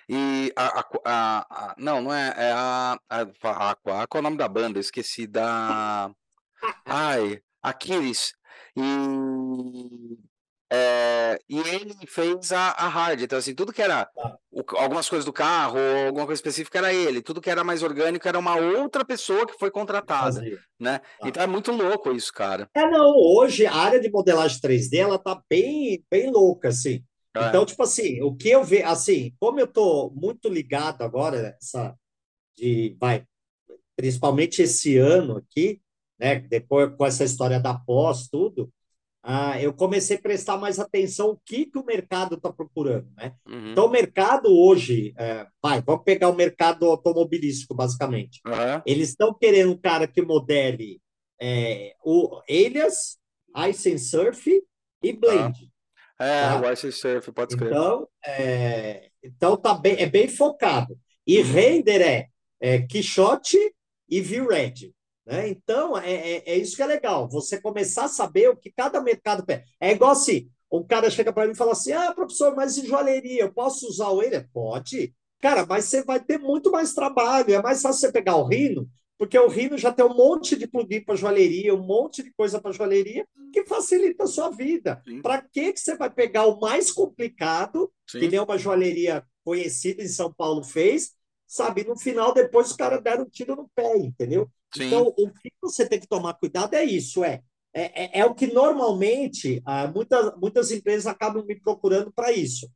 [0.07, 4.19] e a, a, a, a, não, não é, é a, a, a Aqua, Aqua é
[4.19, 6.11] o nome da banda, esqueci da
[6.85, 8.33] Ai, Aquiles.
[8.75, 10.17] E,
[10.71, 13.21] é, e ele fez a, a hard.
[13.21, 14.37] Então, assim, tudo que era tá.
[14.51, 17.21] o, algumas coisas do carro, alguma coisa específica era ele.
[17.21, 20.41] Tudo que era mais orgânico era uma outra pessoa que foi contratada.
[20.79, 20.99] Né?
[20.99, 21.27] Tá.
[21.27, 22.69] Então é muito louco isso, cara.
[22.73, 27.03] É, não, hoje a área de modelagem 3D ela tá bem, bem louca, assim.
[27.35, 27.47] É.
[27.47, 31.95] Então, tipo assim, o que eu vejo, assim, como eu tô muito ligado agora, essa
[32.57, 33.23] de, vai,
[33.95, 35.81] principalmente esse ano aqui,
[36.19, 36.39] né?
[36.39, 38.71] Depois com essa história da pós, tudo,
[39.21, 43.33] ah, eu comecei a prestar mais atenção o que, que o mercado está procurando, né?
[43.47, 43.71] Uhum.
[43.71, 48.39] Então, o mercado hoje, é, vai, vamos pegar o mercado automobilístico, basicamente.
[48.45, 48.81] Uhum.
[48.85, 51.01] Eles estão querendo um cara que modele
[51.39, 53.17] é, o Elias,
[53.69, 54.63] Ice and Surf
[55.03, 55.59] e Blend.
[55.59, 55.69] Uhum.
[56.25, 56.61] É, tá?
[56.61, 57.73] o Ice and Surf, pode escrever.
[57.73, 60.97] Então, é, então tá bem, é bem focado.
[61.27, 61.51] E uhum.
[61.51, 62.27] render é,
[62.61, 63.57] é Quixote
[64.09, 64.93] e V-Red.
[65.29, 65.49] Né?
[65.49, 69.01] Então, é, é, é, isso que é legal, você começar a saber o que cada
[69.01, 69.63] mercado pede.
[69.79, 72.85] É igual assim, um cara chega para mim e fala assim, ah, professor, mas em
[72.85, 74.39] joalheria, eu posso usar o ele?
[74.53, 77.53] Pode, Cara, mas você vai ter muito mais trabalho.
[77.53, 80.67] É mais fácil você pegar o Rhino, porque o Rhino já tem um monte de
[80.67, 85.01] plugin para joalheria, um monte de coisa para joalheria, que facilita a sua vida.
[85.21, 88.19] Para que você vai pegar o mais complicado, Sim.
[88.19, 91.13] que nem uma joalheria conhecida em São Paulo fez,
[91.47, 91.85] sabe?
[91.85, 94.49] No final, depois os caras deram um tiro no pé, entendeu?
[94.73, 94.87] Sim.
[94.87, 97.41] Então, o que você tem que tomar cuidado é isso, é.
[97.71, 102.67] É, é, é o que normalmente ah, muitas, muitas empresas acabam me procurando para isso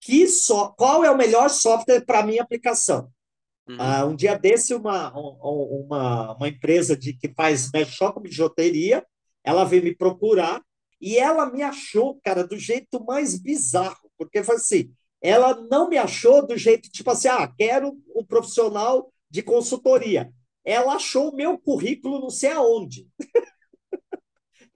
[0.00, 3.10] que só, qual é o melhor software para minha aplicação?
[3.68, 3.76] Uhum.
[3.76, 9.04] Uh, um dia desse, uma, uma, uma empresa de, que faz só com bijuteria,
[9.44, 10.62] ela veio me procurar
[11.00, 15.98] e ela me achou, cara, do jeito mais bizarro, porque foi assim, ela não me
[15.98, 20.32] achou do jeito tipo assim, ah, quero um profissional de consultoria.
[20.68, 23.08] Ela achou o meu currículo não sei aonde.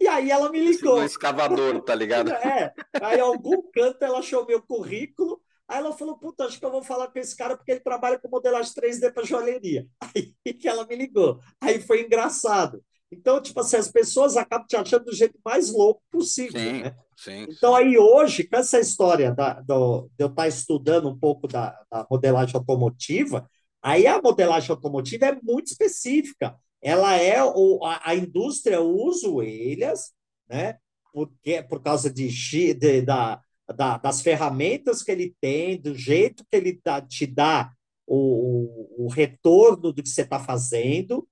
[0.01, 0.99] E aí ela me ligou.
[0.99, 2.33] Um escavador, tá ligado?
[2.43, 2.73] É.
[3.01, 5.41] Aí, em algum canto, ela achou meu currículo.
[5.69, 8.19] Aí ela falou: Puta, acho que eu vou falar com esse cara porque ele trabalha
[8.19, 9.87] com modelagem 3D para joalheria.
[10.45, 11.39] Aí que ela me ligou.
[11.61, 12.83] Aí foi engraçado.
[13.13, 16.61] Então, tipo assim, as pessoas acabam te achando do jeito mais louco possível.
[16.61, 16.97] Sim, né?
[17.17, 17.47] sim.
[17.49, 21.79] Então, aí hoje, com essa história da, do, de eu estar estudando um pouco da,
[21.89, 23.49] da modelagem automotiva,
[23.83, 30.13] aí a modelagem automotiva é muito específica ela é o, a, a indústria usa orelhas,
[30.49, 30.79] né?
[31.13, 32.29] Porque por causa de,
[32.75, 33.41] de da,
[33.77, 37.73] da, das ferramentas que ele tem, do jeito que ele dá, te dá
[38.05, 41.27] o, o, o retorno do que você está fazendo.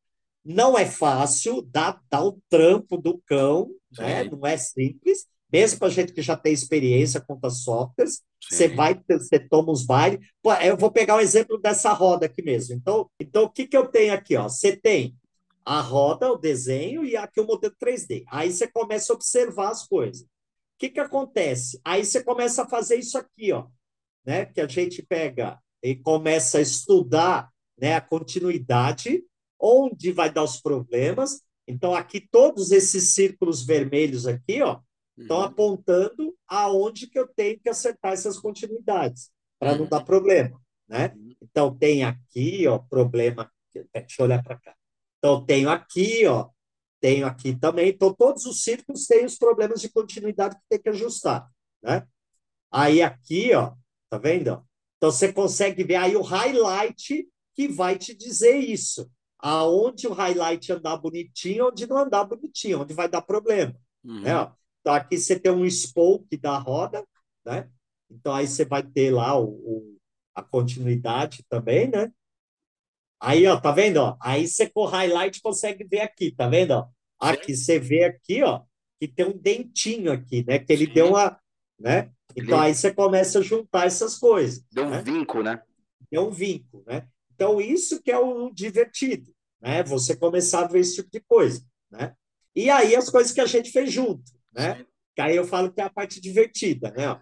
[0.45, 4.25] Não é fácil, dá, dá o trampo do cão, né?
[4.25, 5.27] não é simples.
[5.53, 9.85] Mesmo para gente que já tem experiência com as softwares, você vai, você toma os
[9.85, 10.21] bailes.
[10.65, 12.75] Eu vou pegar o um exemplo dessa roda aqui mesmo.
[12.75, 14.37] Então, então o que, que eu tenho aqui?
[14.37, 14.49] Ó?
[14.49, 15.17] Você tem
[15.65, 18.25] a roda, o desenho e aqui o modelo 3D.
[18.29, 20.23] Aí você começa a observar as coisas.
[20.23, 20.27] O
[20.79, 21.81] que, que acontece?
[21.85, 23.67] Aí você começa a fazer isso aqui, ó,
[24.25, 24.47] né?
[24.47, 29.23] Que a gente pega e começa a estudar né, a continuidade,
[29.59, 31.43] onde vai dar os problemas.
[31.67, 34.81] Então, aqui todos esses círculos vermelhos aqui, ó,
[35.19, 35.45] estão uhum.
[35.45, 39.79] apontando aonde que eu tenho que acertar essas continuidades, para uhum.
[39.81, 41.13] não dar problema, né?
[41.17, 41.35] Uhum.
[41.43, 43.51] Então, tem aqui, ó, problema.
[43.73, 44.75] Deixa eu olhar para cá.
[45.19, 46.49] Então, tenho aqui, ó,
[47.01, 47.91] tenho aqui também.
[47.91, 51.49] Então, todos os círculos têm os problemas de continuidade que tem que ajustar,
[51.83, 52.07] né?
[52.71, 53.73] Aí aqui, ó,
[54.09, 54.65] tá vendo?
[54.97, 59.11] Então, você consegue ver aí o highlight que vai te dizer isso.
[59.39, 64.21] Aonde o highlight andar bonitinho, onde não andar bonitinho, onde vai dar problema, uhum.
[64.21, 64.53] né?
[64.81, 67.05] Então, aqui você tem um spoke da roda,
[67.45, 67.69] né?
[68.11, 70.01] Então, aí você vai ter lá o, o
[70.35, 72.11] a continuidade também, né?
[73.21, 73.99] Aí, ó, tá vendo?
[73.99, 74.17] Ó?
[74.21, 76.73] Aí você com highlight consegue ver aqui, tá vendo?
[76.73, 76.89] Ó?
[77.21, 78.63] Aqui você vê aqui, ó,
[78.99, 80.59] que tem um dentinho aqui, né?
[80.59, 80.93] Que ele Sim.
[80.93, 81.39] deu uma,
[81.79, 82.11] né?
[82.35, 84.65] Então aí você começa a juntar essas coisas.
[84.73, 85.03] Deu um né?
[85.03, 85.63] vinco, né?
[86.11, 87.07] Deu um vinco, né?
[87.35, 89.83] Então isso que é o divertido, né?
[89.83, 92.15] Você começar a ver esse tipo de coisa, né?
[92.55, 94.77] E aí as coisas que a gente fez junto, né?
[94.77, 94.87] Sim.
[95.15, 97.21] Que aí eu falo que é a parte divertida, né?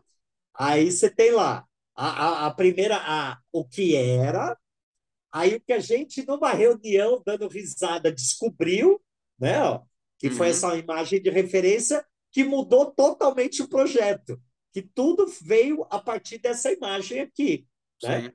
[0.55, 1.65] Aí você tem lá
[1.95, 4.57] a, a, a primeira, a, o que era,
[5.31, 9.01] Aí o que a gente, numa reunião, dando risada, descobriu,
[9.39, 9.83] né, ó,
[10.19, 10.35] que uhum.
[10.35, 14.41] foi essa imagem de referência que mudou totalmente o projeto,
[14.73, 17.67] que tudo veio a partir dessa imagem aqui,
[18.03, 18.33] né?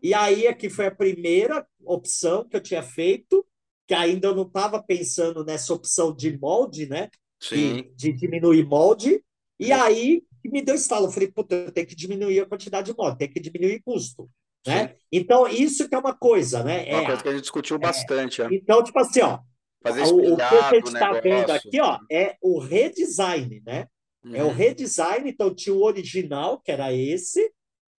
[0.00, 3.44] E aí aqui foi a primeira opção que eu tinha feito,
[3.86, 7.10] que ainda eu não estava pensando nessa opção de molde, né?
[7.40, 7.90] Sim.
[7.94, 9.22] De, diminuir molde.
[9.58, 11.06] E aí me deu estalo.
[11.06, 14.28] Eu falei, puta, eu tenho que diminuir a quantidade de molde, tem que diminuir custo.
[14.66, 14.96] Né?
[15.10, 16.84] Então, isso que é uma coisa, né?
[16.88, 18.42] Uma é, coisa que a gente discutiu é, bastante.
[18.42, 18.48] É.
[18.52, 19.38] Então, tipo assim, ó,
[19.82, 23.86] Fazer o, o que a gente está vendo aqui ó, é o redesign, né?
[24.24, 24.34] Uhum.
[24.34, 24.52] É o uhum.
[24.52, 27.52] redesign, então tinha o original, que era esse,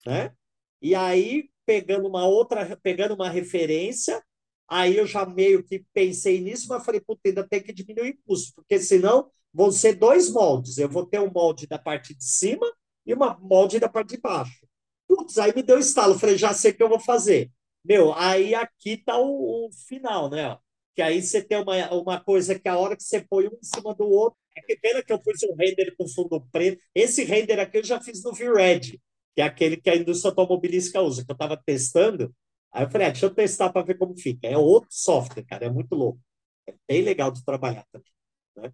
[0.04, 0.32] né?
[0.82, 4.22] E aí, pegando uma outra, pegando uma referência,
[4.68, 8.18] aí eu já meio que pensei nisso, mas falei, puta, ainda tem que diminuir o
[8.26, 10.78] custo, porque senão vão ser dois moldes.
[10.78, 12.66] Eu vou ter um molde da parte de cima
[13.06, 14.66] e uma molde da parte de baixo.
[15.08, 16.18] Putz, aí me deu estalo.
[16.18, 17.50] Falei, já sei o que eu vou fazer.
[17.84, 20.56] Meu, aí aqui tá o, o final, né?
[20.94, 23.62] Que aí você tem uma, uma coisa que a hora que você põe um em
[23.62, 24.38] cima do outro.
[24.56, 26.82] É que pena que eu pus um render com fundo preto.
[26.94, 28.98] Esse render aqui eu já fiz no V-Red,
[29.34, 32.34] que é aquele que a indústria automobilística usa, que eu estava testando.
[32.72, 34.46] Aí eu falei, ah, deixa eu testar para ver como fica.
[34.46, 36.20] É outro software, cara, é muito louco.
[36.66, 38.12] É bem legal de trabalhar também.
[38.56, 38.72] Né?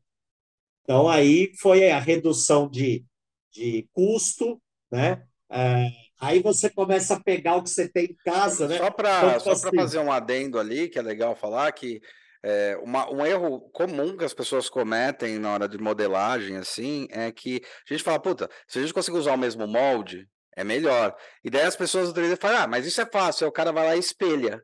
[0.82, 3.04] Então, aí foi a redução de,
[3.52, 5.26] de custo, né?
[5.50, 5.88] É,
[6.24, 8.78] Aí você começa a pegar o que você tem em casa, né?
[8.78, 9.76] Só para só assim.
[9.76, 12.00] fazer um adendo ali, que é legal falar, que
[12.42, 17.30] é, uma, um erro comum que as pessoas cometem na hora de modelagem, assim, é
[17.30, 20.26] que a gente fala, puta, se a gente conseguir usar o mesmo molde,
[20.56, 21.14] É melhor.
[21.42, 23.72] E daí as pessoas do 3D falam, ah, mas isso é fácil, aí o cara
[23.72, 24.62] vai lá e espelha.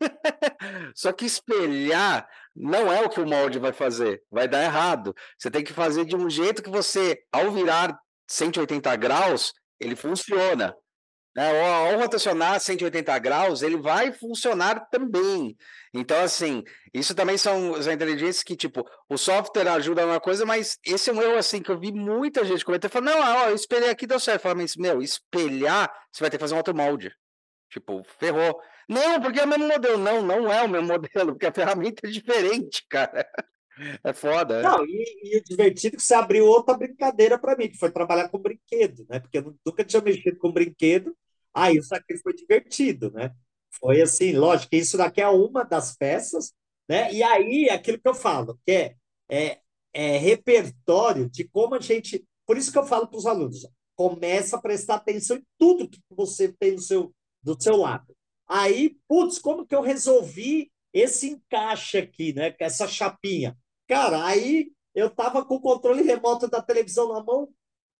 [0.94, 5.14] Só que espelhar não é o que o molde vai fazer, vai dar errado.
[5.38, 7.98] Você tem que fazer de um jeito que você, ao virar
[8.28, 10.74] 180 graus, ele funciona.
[11.34, 11.60] Né?
[11.68, 15.56] Ao, rotacionar 180 graus, ele vai funcionar também.
[15.92, 16.62] Então, assim,
[16.92, 21.12] isso também são as inteligências que, tipo, o software ajuda uma coisa, mas esse é
[21.12, 24.06] um erro, assim, que eu vi muita gente cometer, falando, não, ó, eu espelhei aqui,
[24.06, 24.42] deu certo.
[24.42, 27.12] Fala, mas, meu, espelhar, você vai ter que fazer um outro molde.
[27.70, 28.60] Tipo, ferrou.
[28.88, 29.98] Não, porque é o mesmo modelo.
[29.98, 33.26] Não, não é o mesmo modelo, porque a ferramenta é diferente, cara.
[34.04, 34.60] É foda.
[34.60, 34.62] É.
[34.62, 37.90] Não, e, e o divertido é que você abriu outra brincadeira para mim, que foi
[37.90, 39.18] trabalhar com brinquedo, né?
[39.18, 41.16] Porque eu nunca tinha mexido com brinquedo.
[41.54, 43.32] Ah, isso aqui foi divertido, né?
[43.80, 46.52] Foi assim, lógico isso daqui é uma das peças,
[46.88, 47.12] né?
[47.12, 48.96] E aí, aquilo que eu falo, que é,
[49.28, 49.60] é,
[49.92, 52.24] é repertório de como a gente.
[52.46, 56.00] Por isso que eu falo para os alunos: começa a prestar atenção em tudo que
[56.10, 58.14] você tem no seu, do seu lado.
[58.46, 62.50] Aí, putz, como que eu resolvi esse encaixe aqui, né?
[62.52, 63.56] Com essa chapinha.
[63.88, 67.48] Cara, aí eu tava com o controle remoto da televisão na mão.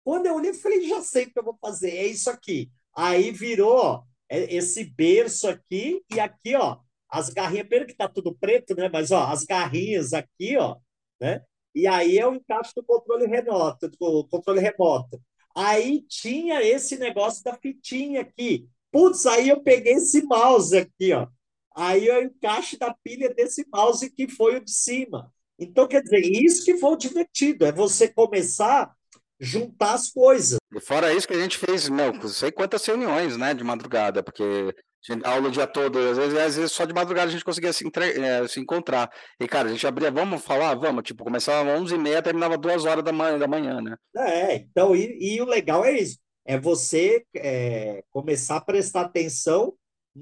[0.04, 2.70] Quando eu olhei, eu falei, já sei o que eu vou fazer, é isso aqui.
[2.94, 6.78] Aí virou é esse berço aqui e aqui, ó,
[7.08, 8.88] as garrinhas, pelo que tá tudo preto, né?
[8.92, 10.76] Mas ó, as garrinhas aqui, ó,
[11.20, 11.42] né?
[11.74, 15.20] E aí é o encaixe do controle remoto, do controle remoto.
[15.54, 18.68] Aí tinha esse negócio da fitinha aqui.
[18.90, 21.28] Putz, aí eu peguei esse mouse aqui, ó.
[21.76, 25.32] Aí eu encaixe da pilha desse mouse que foi o de cima.
[25.58, 28.92] Então, quer dizer, isso que foi o divertido, é você começar
[29.40, 30.58] juntar as coisas.
[30.74, 34.74] E fora isso que a gente fez, não sei quantas reuniões, né, de madrugada, porque
[35.22, 37.86] aula o dia todo, às vezes, às vezes só de madrugada a gente conseguia se,
[37.86, 38.18] entre...
[38.18, 39.10] é, se encontrar.
[39.38, 40.74] E, cara, a gente abria, vamos falar?
[40.74, 43.96] Vamos, tipo, começava às 11h30, terminava 2 horas da manhã, da manhã, né?
[44.16, 49.74] É, então, e, e o legal é isso é você é, começar a prestar atenção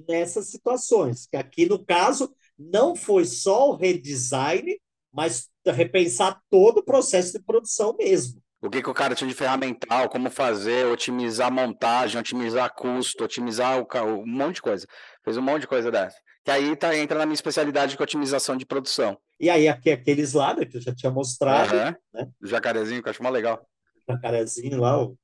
[0.09, 1.27] nessas situações.
[1.27, 4.81] Que aqui, no caso, não foi só o redesign,
[5.13, 8.41] mas repensar todo o processo de produção mesmo.
[8.63, 13.81] O que, que o cara tinha de ferramental, como fazer, otimizar montagem, otimizar custo, otimizar
[13.81, 13.87] o,
[14.21, 14.87] um monte de coisa.
[15.25, 16.17] Fez um monte de coisa dessa.
[16.45, 19.19] Que aí tá, entra na minha especialidade de otimização de produção.
[19.41, 21.75] E aí, aqueles lá que eu já tinha mostrado.
[21.75, 21.95] Uhum.
[22.15, 22.29] Né?
[22.41, 23.67] O jacarezinho, que eu acho mais legal.
[24.09, 25.17] O jacarezinho lá, o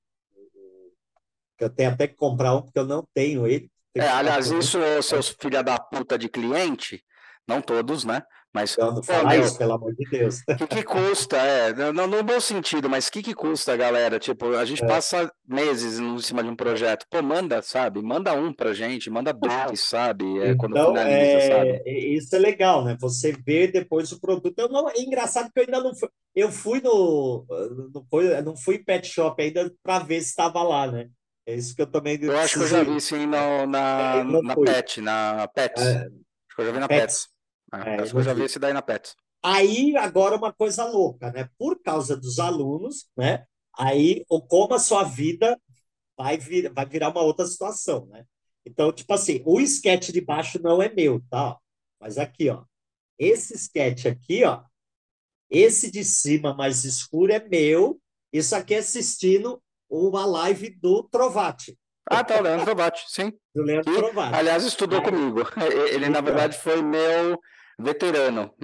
[1.59, 3.71] eu tenho até que comprar um, porque eu não tenho ele.
[3.95, 7.03] É, aliás, isso, seus filha da puta de cliente,
[7.49, 8.23] não todos, né?
[8.55, 8.77] Mas.
[9.05, 10.41] Fala isso, pelo amor de Deus.
[10.49, 11.37] O que, que, custa?
[11.37, 14.19] É, não, no bom sentido, mas o que, que custa, galera?
[14.19, 14.87] Tipo, a gente é.
[14.87, 17.07] passa meses em cima de um projeto.
[17.11, 18.03] Pô, manda, sabe?
[18.03, 20.25] Manda um pra gente, manda dois, sabe?
[20.41, 21.49] É, então, quando finaliza, é...
[21.49, 21.83] sabe?
[22.17, 22.97] Isso é legal, né?
[23.01, 24.59] Você vê depois o produto.
[24.59, 26.09] Eu não, é engraçado que eu ainda não fui.
[26.35, 27.45] Eu fui no.
[27.95, 31.11] Não, foi, não fui pet shop ainda para ver se estava lá, né?
[31.47, 32.19] É isso que eu também.
[32.21, 35.81] Eu acho que eu já vi sim no, na, é, na PET, na PET.
[35.81, 37.15] É, acho que eu já vi na PET.
[37.73, 39.15] É, acho que eu já vi esse daí na PET.
[39.43, 41.49] Aí, agora, uma coisa louca, né?
[41.59, 43.45] Por causa dos alunos, né?
[43.79, 45.59] Aí, como a sua vida
[46.17, 48.25] vai, vir, vai virar uma outra situação, né?
[48.67, 51.57] Então, tipo assim, o sketch de baixo não é meu, tá?
[52.01, 52.65] Mas aqui, ó.
[53.19, 54.63] Esse sketch aqui, ó.
[55.49, 58.01] Esse de cima mais escuro é meu.
[58.33, 61.79] Isso aqui é assistindo uma live do Trovati.
[62.11, 63.33] Ah, tá, o Leandro Trovati, sim.
[63.55, 64.35] Do Leandro Trovati.
[64.35, 65.41] Aliás, estudou Aí, comigo.
[65.93, 67.39] Ele, na verdade, foi meu
[67.79, 68.55] veterano.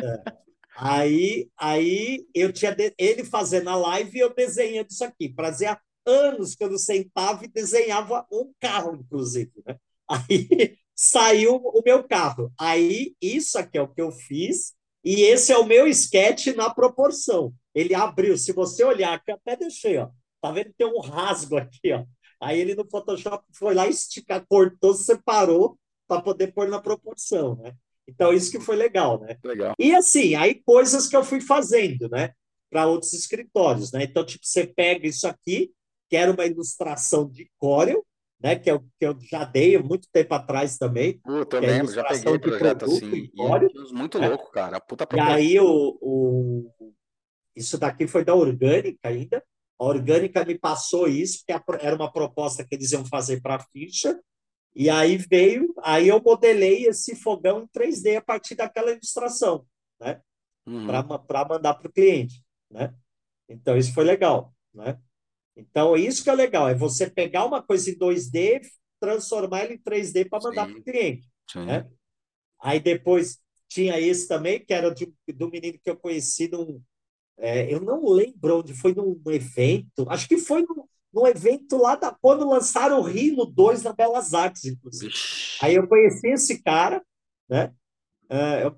[0.00, 0.44] É.
[0.76, 2.92] Aí, aí eu tinha de...
[2.98, 5.32] ele fazendo a live e eu desenhando isso aqui.
[5.36, 9.52] Fazia anos que eu não sentava e desenhava um carro, inclusive.
[9.66, 9.76] Né?
[10.08, 10.48] Aí
[10.94, 12.52] saiu o meu carro.
[12.58, 16.72] Aí, isso aqui é o que eu fiz, e esse é o meu sketch na
[16.72, 17.52] proporção.
[17.74, 20.08] Ele abriu, se você olhar, que até deixei, ó.
[20.40, 22.04] Tá vendo tem um rasgo aqui, ó.
[22.40, 27.74] Aí ele no Photoshop foi lá esticar, cortou, separou para poder pôr na proporção, né?
[28.08, 29.36] Então isso que foi legal, né?
[29.42, 29.74] Legal.
[29.78, 32.32] E assim, aí coisas que eu fui fazendo, né?
[32.70, 34.04] Para outros escritórios, né?
[34.04, 35.72] Então, tipo, você pega isso aqui,
[36.08, 38.04] que era uma ilustração de Corel,
[38.40, 38.56] né?
[38.56, 41.18] Que eu, que eu já dei muito tempo atrás também.
[41.20, 43.28] Puta, eu é lembro, já peguei projeto assim.
[43.28, 44.28] Corel, muito né?
[44.28, 44.80] louco, cara.
[44.80, 46.94] Puta e aí o, o,
[47.56, 49.42] isso daqui foi da Orgânica ainda,
[49.78, 53.60] a Orgânica me passou isso, porque era uma proposta que eles iam fazer para a
[53.72, 54.18] ficha,
[54.74, 59.66] e aí veio, aí eu modelei esse fogão em 3D a partir daquela ilustração,
[60.00, 60.20] né?
[60.66, 60.86] Uhum.
[60.86, 62.92] Para mandar para o cliente, né?
[63.48, 64.98] Então, isso foi legal, né?
[65.56, 68.62] Então, isso que é legal, é você pegar uma coisa em 2D,
[68.98, 71.66] transformar ela em 3D para mandar para o cliente, Sim.
[71.66, 71.88] né?
[72.60, 76.82] Aí depois tinha esse também, que era de, do menino que eu conheci num,
[77.36, 81.94] é, eu não lembro onde foi num evento, acho que foi no, num evento lá
[81.94, 85.14] da quando lançaram o Rino 2 na Belas Artes, inclusive.
[85.62, 87.02] Aí eu conheci esse cara,
[87.48, 87.72] né?
[88.24, 88.74] Uh,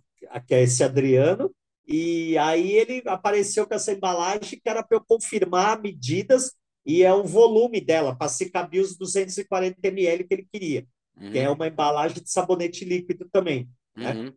[0.46, 1.54] que é esse Adriano,
[1.86, 6.52] e aí ele apareceu com essa embalagem que era para eu confirmar medidas
[6.84, 11.32] e é o volume dela, para se caber os 240 ml que ele queria, uhum.
[11.32, 13.68] que é uma embalagem de sabonete líquido também.
[13.96, 14.12] Né?
[14.12, 14.32] Uhum.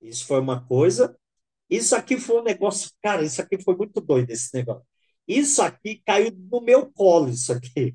[0.00, 1.16] Isso foi uma coisa.
[1.68, 4.84] Isso aqui foi um negócio, cara, isso aqui foi muito doido esse negócio.
[5.30, 7.94] Isso aqui caiu no meu colo, isso aqui.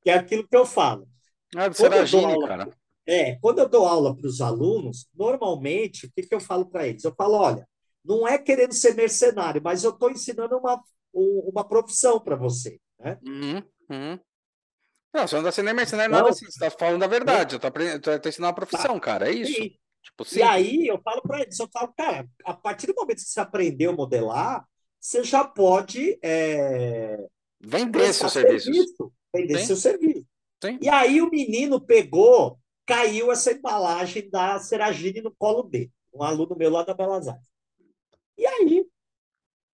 [0.00, 1.08] que é aquilo que eu falo.
[1.56, 2.70] Ah, você imagina, aula, cara.
[3.04, 6.86] É, quando eu dou aula para os alunos, normalmente, o que, que eu falo para
[6.86, 7.02] eles?
[7.02, 7.68] Eu falo, olha,
[8.04, 10.80] não é querendo ser mercenário, mas eu estou ensinando uma,
[11.12, 12.78] uma profissão para você.
[13.00, 13.18] Né?
[13.26, 14.20] Uhum, uhum.
[15.12, 17.96] Não, você não está sendo mercenário não, nada assim, você está falando a verdade, eu
[17.96, 19.00] estou ensinando uma profissão, tá.
[19.00, 19.60] cara, é isso.
[19.60, 23.16] E, tipo, e aí eu falo para eles, eu falo, cara, a partir do momento
[23.16, 24.64] que você aprendeu a modelar,
[25.04, 27.28] você já pode é,
[27.60, 28.74] vender seus serviços.
[28.74, 29.66] Serviço, vender Sim.
[29.66, 30.26] seu serviço.
[30.64, 30.78] Sim.
[30.80, 36.56] E aí o menino pegou caiu essa embalagem da Seragine no colo dele, um aluno
[36.56, 37.46] meu lá da Belas Artes.
[38.36, 38.86] E aí,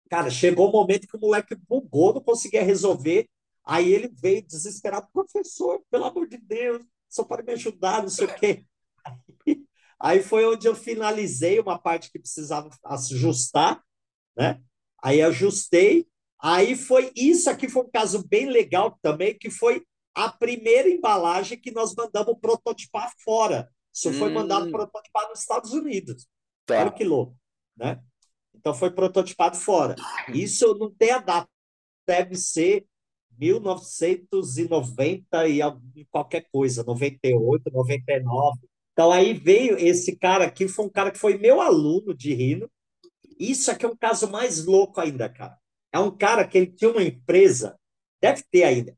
[0.08, 3.28] cara, chegou o um momento que o moleque bugou, não conseguia resolver.
[3.64, 8.26] Aí ele veio desesperado, professor, pelo amor de Deus, só para me ajudar, não sei
[8.26, 8.64] o quê.
[9.04, 9.14] Aí,
[10.00, 13.80] aí foi onde eu finalizei uma parte que precisava ajustar,
[14.36, 14.60] né?
[15.02, 16.06] Aí ajustei.
[16.42, 19.82] Aí foi isso aqui foi um caso bem legal também, que foi
[20.14, 23.68] a primeira embalagem que nós mandamos prototipar fora.
[23.92, 24.14] Isso hum.
[24.14, 26.26] foi mandado prototipar nos Estados Unidos.
[26.66, 26.80] Tá.
[26.80, 27.36] Olha que louco,
[27.76, 28.00] né?
[28.54, 29.94] Então foi prototipado fora.
[30.32, 31.48] Isso não tem a data,
[32.06, 32.86] deve ser
[33.38, 35.60] 1990 e
[36.10, 38.58] qualquer coisa, 98, 99.
[38.92, 42.70] Então aí veio esse cara aqui, foi um cara que foi meu aluno de Rino.
[43.40, 45.56] Isso aqui é um caso mais louco ainda, cara.
[45.90, 47.76] É um cara que ele tinha uma empresa,
[48.20, 48.94] deve ter ainda,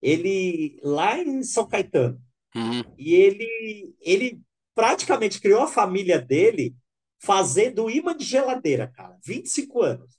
[0.00, 2.20] ele lá em São Caetano.
[2.56, 2.82] Uhum.
[2.98, 4.40] E ele, ele
[4.74, 6.74] praticamente criou a família dele
[7.20, 9.16] fazendo imã de geladeira, cara.
[9.24, 10.18] 25 anos.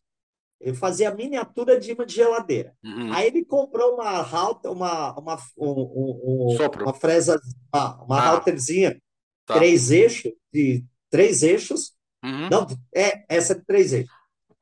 [0.62, 2.74] Ele fazia miniatura de imã de geladeira.
[2.84, 3.12] Uhum.
[3.12, 7.40] Aí ele comprou uma halter, uma, uma, um, um, uma fresa,
[7.74, 8.28] uma, uma ah.
[8.30, 9.02] halterzinha,
[9.46, 9.56] tá.
[9.56, 11.94] três eixos, de três eixos.
[12.24, 12.50] Uhum.
[12.50, 14.14] Não, é, essa de três eixos.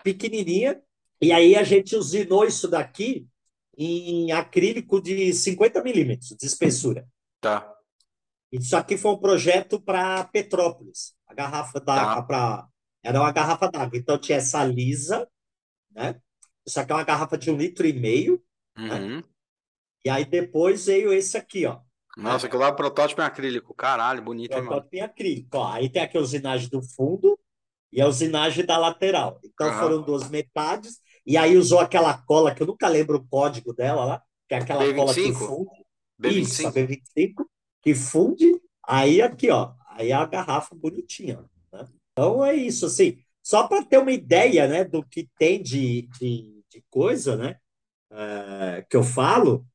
[0.04, 0.82] Pequenininha.
[1.22, 3.28] E aí a gente usinou isso daqui
[3.78, 7.08] em acrílico de 50 milímetros de espessura.
[7.40, 7.72] Tá.
[8.52, 11.14] Isso aqui foi um projeto para Petrópolis.
[11.28, 12.24] A garrafa d'água tá.
[12.24, 12.68] para
[13.04, 13.98] era uma garrafa d'água.
[13.98, 15.28] Então tinha essa lisa,
[15.92, 16.20] né?
[16.66, 18.44] Isso aqui é uma garrafa de um litro e meio.
[18.76, 19.00] Né?
[19.00, 19.18] Uhum.
[19.18, 19.24] Né?
[20.04, 21.80] E aí depois veio esse aqui, ó.
[22.18, 23.74] Nossa, aquilo lá é protótipo em acrílico.
[23.74, 25.58] Caralho, bonito, hein, Protótipo em acrílico.
[25.58, 27.40] Ó, aí tem aqui a usinagem do fundo
[27.92, 29.40] e a usinagem da lateral.
[29.44, 29.80] Então uhum.
[29.80, 34.06] foram duas metades e aí usou aquela cola, que eu nunca lembro o código dela
[34.06, 34.96] lá, que é aquela B25?
[34.96, 35.86] cola que funde.
[36.22, 36.42] B25?
[36.42, 37.46] Isso, a B25,
[37.82, 38.62] que funde.
[38.88, 41.44] Aí aqui, ó, aí a garrafa bonitinha.
[41.72, 41.88] Né?
[42.12, 46.64] Então é isso, assim, só para ter uma ideia, né, do que tem de, de,
[46.70, 47.58] de coisa, né,
[48.12, 49.66] é, que eu falo,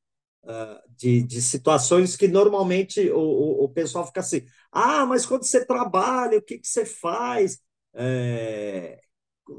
[0.44, 5.44] é, de, de situações que normalmente o, o, o, pessoal fica assim, ah, mas quando
[5.44, 7.60] você trabalha, o que, que você faz?
[7.96, 9.00] É,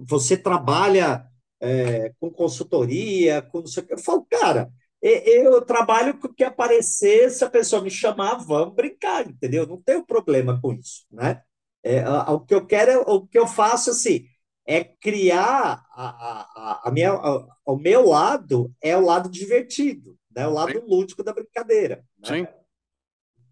[0.06, 1.26] você trabalha
[1.60, 3.94] é, com consultoria, com não sei o que.
[3.94, 4.72] Eu falo, cara,
[5.02, 9.66] eu trabalho com o que aparecer, se a pessoa me chamar, vamos brincar, entendeu?
[9.68, 11.42] Não tenho problema com isso, né?
[11.84, 14.26] É, o que eu quero, é, o que eu faço, assim,
[14.66, 20.48] é criar a, a, a minha, a, o meu lado é o lado divertido, né?
[20.48, 20.86] O lado Sim.
[20.86, 22.04] lúdico da brincadeira.
[22.20, 22.28] Né?
[22.28, 22.48] Sim.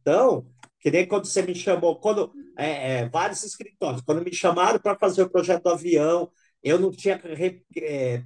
[0.01, 0.45] Então,
[0.85, 4.95] que nem quando você me chamou, quando é, é, vários escritórios, quando me chamaram para
[4.95, 6.31] fazer o projeto do avião,
[6.61, 7.19] eu não tinha
[7.75, 8.23] é,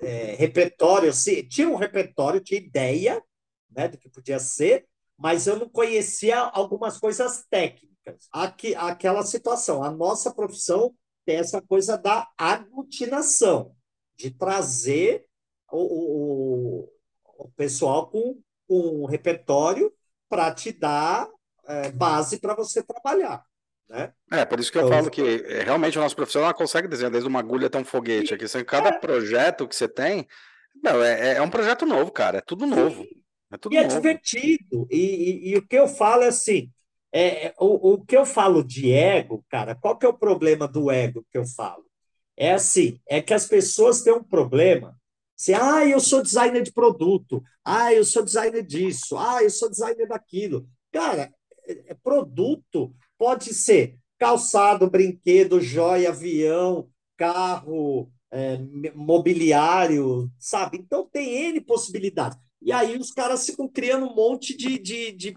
[0.00, 3.22] é, repertório, assim, tinha um repertório, tinha ideia
[3.70, 4.86] né, do que podia ser,
[5.18, 8.26] mas eu não conhecia algumas coisas técnicas.
[8.32, 10.94] Aqui, aquela situação, a nossa profissão
[11.26, 13.76] tem essa coisa da aglutinação,
[14.16, 15.26] de trazer
[15.70, 19.92] o, o, o pessoal com, com um repertório
[20.26, 21.28] para te dar
[21.68, 23.44] é, base para você trabalhar.
[23.88, 24.12] Né?
[24.32, 27.10] É, por isso que eu então, falo que é, realmente o nosso profissional consegue desenhar
[27.10, 28.44] desde uma agulha até um foguete aqui.
[28.44, 28.98] Assim, cada é.
[28.98, 30.26] projeto que você tem,
[30.82, 32.38] não, é, é um projeto novo, cara.
[32.38, 33.06] É tudo novo.
[33.50, 33.94] É tudo e é novo.
[33.94, 34.86] é divertido.
[34.90, 36.70] E, e, e, o que eu falo é assim:
[37.12, 40.90] é, o, o que eu falo de ego, cara, qual que é o problema do
[40.90, 41.84] ego que eu falo?
[42.36, 44.96] É assim, é que as pessoas têm um problema.
[45.38, 49.70] Assim, ah, eu sou designer de produto, ah, eu sou designer disso, ah, eu sou
[49.70, 50.68] designer daquilo.
[50.92, 51.37] Cara, é, é
[52.02, 58.58] produto Pode ser calçado, brinquedo, joia, avião, carro, é,
[58.94, 60.78] mobiliário, sabe?
[60.78, 62.38] Então tem N possibilidades.
[62.62, 65.36] E aí os caras ficam criando um monte de, de, de,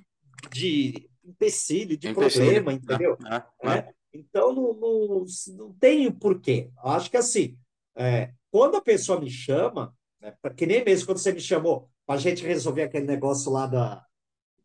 [0.51, 2.45] de empecilho, de empecilho.
[2.45, 3.17] problema, entendeu?
[3.25, 3.93] Ah, ah, é?
[4.13, 5.25] Então não, não,
[5.55, 6.69] não tem porquê.
[6.83, 7.57] Eu acho que assim,
[7.95, 12.15] é, quando a pessoa me chama, né, que nem mesmo quando você me chamou para
[12.15, 14.05] a gente resolver aquele negócio lá da,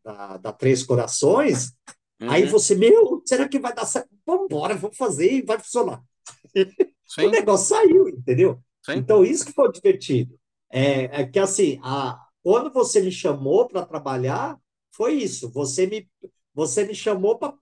[0.07, 1.73] da, da Três Corações,
[2.21, 2.29] uhum.
[2.29, 4.09] aí você, meu, será que vai dar certo?
[4.25, 6.01] Vamos embora, vamos fazer e vai funcionar.
[6.55, 8.59] o negócio saiu, entendeu?
[8.85, 8.93] Sim.
[8.93, 10.39] Então, isso que foi divertido.
[10.71, 14.57] É, é que assim, a, quando você me chamou para trabalhar,
[14.91, 15.51] foi isso.
[15.51, 16.09] Você me,
[16.53, 17.53] você me chamou para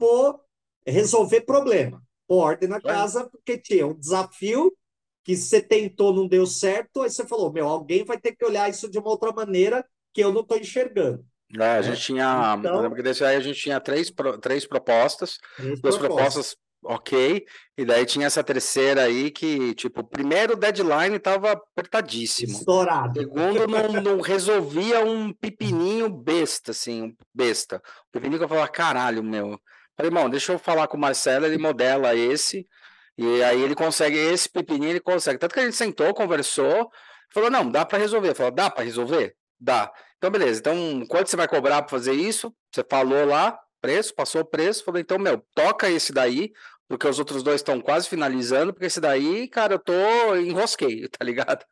[0.86, 4.72] resolver problema, pôr ordem na casa, porque tinha um desafio
[5.24, 8.70] que você tentou, não deu certo, aí você falou, meu, alguém vai ter que olhar
[8.70, 9.84] isso de uma outra maneira
[10.14, 11.26] que eu não estou enxergando.
[11.58, 15.38] É, a gente tinha, então, lembro que desse aí a gente tinha três, três propostas,
[15.56, 16.56] três duas propostas.
[16.56, 17.46] propostas ok,
[17.78, 22.54] e daí tinha essa terceira aí que, tipo, o primeiro deadline estava apertadíssimo.
[22.54, 23.20] Estourado.
[23.20, 27.82] Segundo, não, não resolvia um pepininho besta, assim, um besta.
[28.10, 29.60] O pepininho que eu falava, caralho, meu.
[29.98, 32.68] Falei, irmão, deixa eu falar com o Marcelo, ele modela esse,
[33.18, 35.40] e aí ele consegue, esse pepininho ele consegue.
[35.40, 36.90] Tanto que a gente sentou, conversou,
[37.34, 38.36] falou, não, dá para resolver.
[38.36, 39.36] Falou, dá para resolver?
[39.60, 39.92] Dá.
[40.18, 40.60] Então, beleza.
[40.60, 42.54] Então, quanto você vai cobrar para fazer isso?
[42.74, 46.52] Você falou lá, preço, passou o preço, falou, então, meu, toca esse daí,
[46.88, 51.24] porque os outros dois estão quase finalizando, porque esse daí, cara, eu tô enrosquei, tá
[51.24, 51.66] ligado?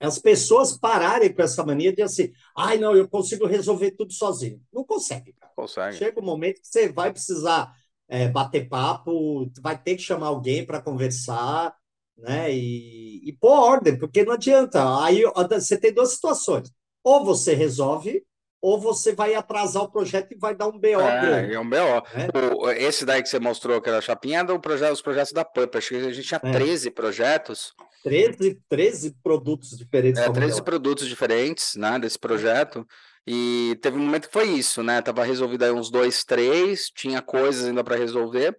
[0.00, 4.60] As pessoas pararem com essa mania de assim, ai, não, eu consigo resolver tudo sozinho.
[4.72, 5.52] Não consegue, cara.
[5.54, 5.96] Consegue.
[5.96, 7.70] Chega um momento que você vai precisar
[8.08, 11.74] é, bater papo, vai ter que chamar alguém para conversar,
[12.16, 12.52] né?
[12.52, 15.04] E, e pôr ordem, porque não adianta.
[15.04, 16.70] Aí você tem duas situações.
[17.04, 18.24] Ou você resolve,
[18.64, 21.02] ou você vai atrasar o projeto e vai dar um BO.
[21.02, 21.76] É, é um BO.
[21.76, 22.28] Né?
[22.56, 25.32] O, esse daí que você mostrou, que era a chapinha, era o projeto, os projetos
[25.32, 25.76] da PUP.
[25.76, 26.50] Acho que a gente tinha é.
[26.50, 27.74] 13 projetos.
[28.02, 30.18] 13, 13 produtos diferentes.
[30.18, 32.86] É, 13 produtos diferentes né, desse projeto.
[33.26, 35.02] E teve um momento que foi isso, né?
[35.02, 38.58] Tava resolvido aí uns dois, três, tinha coisas ainda para resolver.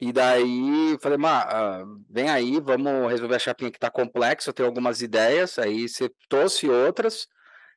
[0.00, 4.68] E daí falei, ah, vem aí, vamos resolver a chapinha que tá complexa, eu tenho
[4.68, 7.28] algumas ideias, aí você trouxe outras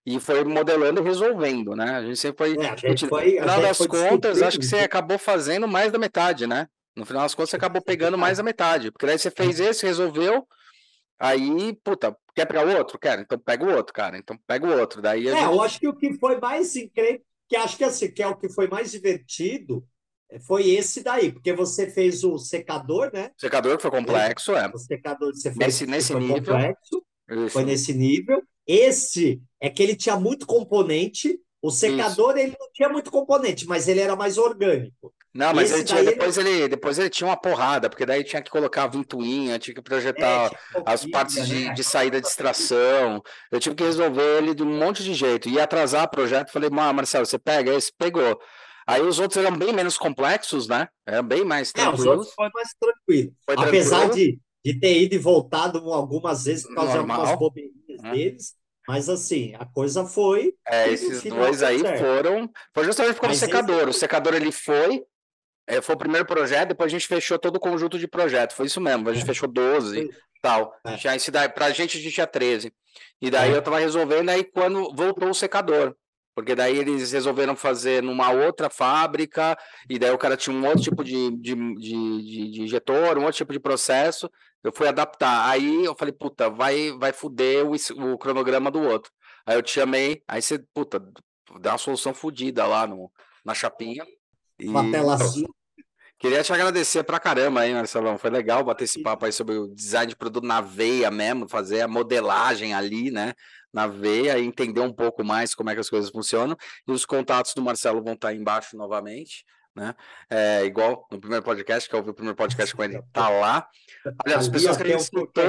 [0.06, 1.92] e foi modelando e resolvendo, né?
[1.92, 2.66] A gente sempre foi.
[2.66, 6.46] É, gente foi no final das contas, acho que você acabou fazendo mais da metade,
[6.46, 6.68] né?
[6.96, 9.70] No final das contas, você acabou pegando mais da metade, porque daí você fez é.
[9.70, 10.48] esse, resolveu,
[11.20, 13.00] Aí, puta, quer pegar o outro?
[13.00, 14.18] Quero, então pega o outro, cara.
[14.18, 15.02] Então pega o outro.
[15.02, 15.44] Daí é, gente...
[15.44, 18.36] eu acho que o que foi mais incrível, que acho que assim, que é o
[18.36, 19.86] que foi mais divertido,
[20.30, 23.32] eh, foi esse daí, porque você fez o secador, né?
[23.38, 24.70] Secador que foi complexo, é.
[24.74, 26.36] O secador você fez nesse, nesse nível.
[26.36, 27.50] complexo, Isso.
[27.52, 28.42] foi nesse nível.
[28.68, 31.40] Esse é que ele tinha muito componente.
[31.62, 32.46] O secador Isso.
[32.46, 35.12] ele não tinha muito componente, mas ele era mais orgânico.
[35.34, 36.50] Não, mas ele tinha, depois, ele...
[36.50, 36.68] ele...
[36.68, 40.52] depois ele tinha uma porrada, porque daí tinha que colocar a ventoinha, tinha que projetar
[40.76, 41.74] é, as partes de, né?
[41.74, 43.22] de saída de extração.
[43.52, 45.50] Eu tive que resolver ele de um monte de jeito.
[45.50, 47.92] Ia atrasar o projeto, falei, Marcelo, você pega esse?
[47.98, 48.40] Pegou.
[48.88, 50.88] Aí os outros eram bem menos complexos, né?
[51.06, 52.06] Eram bem mais tranquilos.
[52.06, 53.34] É, os outros foi mais tranquilo.
[53.44, 57.18] Foi Apesar de, de ter ido e voltado algumas vezes por causa Normal.
[57.18, 58.12] de algumas bobeirinhas é.
[58.12, 58.54] deles,
[58.88, 60.54] mas assim, a coisa foi.
[60.68, 62.00] É, esses dois aí certo.
[62.00, 62.50] foram.
[62.74, 63.82] Foi justamente como o secador.
[63.82, 63.90] Esse...
[63.90, 65.04] O secador ele foi,
[65.68, 68.56] é, foi o primeiro projeto, depois a gente fechou todo o conjunto de projetos.
[68.56, 69.28] Foi isso mesmo, a gente é.
[69.28, 70.76] fechou 12 e tal.
[70.86, 70.98] É.
[70.98, 72.72] Já daí, pra gente, a gente tinha 13.
[73.22, 73.58] E daí é.
[73.58, 75.96] eu tava resolvendo, aí quando voltou o secador.
[76.36, 79.58] Porque daí eles resolveram fazer numa outra fábrica,
[79.90, 83.38] e daí o cara tinha um outro tipo de, de, de, de injetor, um outro
[83.38, 84.30] tipo de processo.
[84.62, 85.50] Eu fui adaptar.
[85.50, 89.12] Aí eu falei, puta, vai, vai fuder o, o cronograma do outro.
[89.46, 91.00] Aí eu te chamei, aí você, puta,
[91.62, 93.10] dá uma solução fodida lá no,
[93.46, 94.06] na chapinha.
[94.60, 95.56] E, uma tela azul.
[96.18, 98.18] Queria te agradecer pra caramba aí, Marcelão.
[98.18, 101.82] Foi legal bater esse papo aí sobre o design de produto na veia mesmo, fazer
[101.82, 103.34] a modelagem ali, né?
[103.74, 106.56] Na veia, entender um pouco mais como é que as coisas funcionam.
[106.88, 109.44] E os contatos do Marcelo vão estar aí embaixo novamente,
[109.76, 109.94] né?
[110.30, 113.68] É, igual no primeiro podcast, que eu ouvi o primeiro podcast com ele, tá lá.
[114.26, 115.44] Olha, as pessoas que a gente escutou.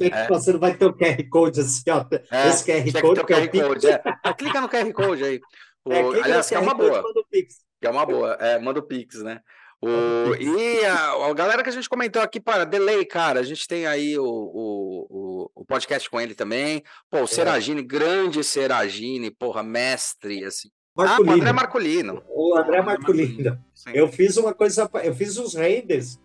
[0.00, 0.28] É.
[0.28, 2.04] Você não vai ter o QR Code assim, ó.
[2.30, 3.24] É, Esse QR Code.
[3.24, 4.34] Que, é QR Code é.
[4.38, 5.40] Clica no QR Code aí.
[5.84, 7.02] O, é, aliás, que é uma boa.
[7.32, 8.34] Que é uma boa.
[8.34, 9.40] É, manda o Pix, né?
[9.84, 13.68] O, e a, a, galera que a gente comentou aqui, para Delay, cara, a gente
[13.68, 16.82] tem aí o, o, o, podcast com ele também.
[17.10, 17.26] Pô, o.
[17.26, 17.84] Seragini, é.
[17.84, 20.70] grande Seragini, porra, mestre, assim.
[20.96, 21.30] Marcolino.
[21.30, 22.22] Ah, o André Marcolino.
[22.28, 23.58] O André Marcolino.
[23.92, 26.18] Eu fiz uma coisa, eu fiz os renders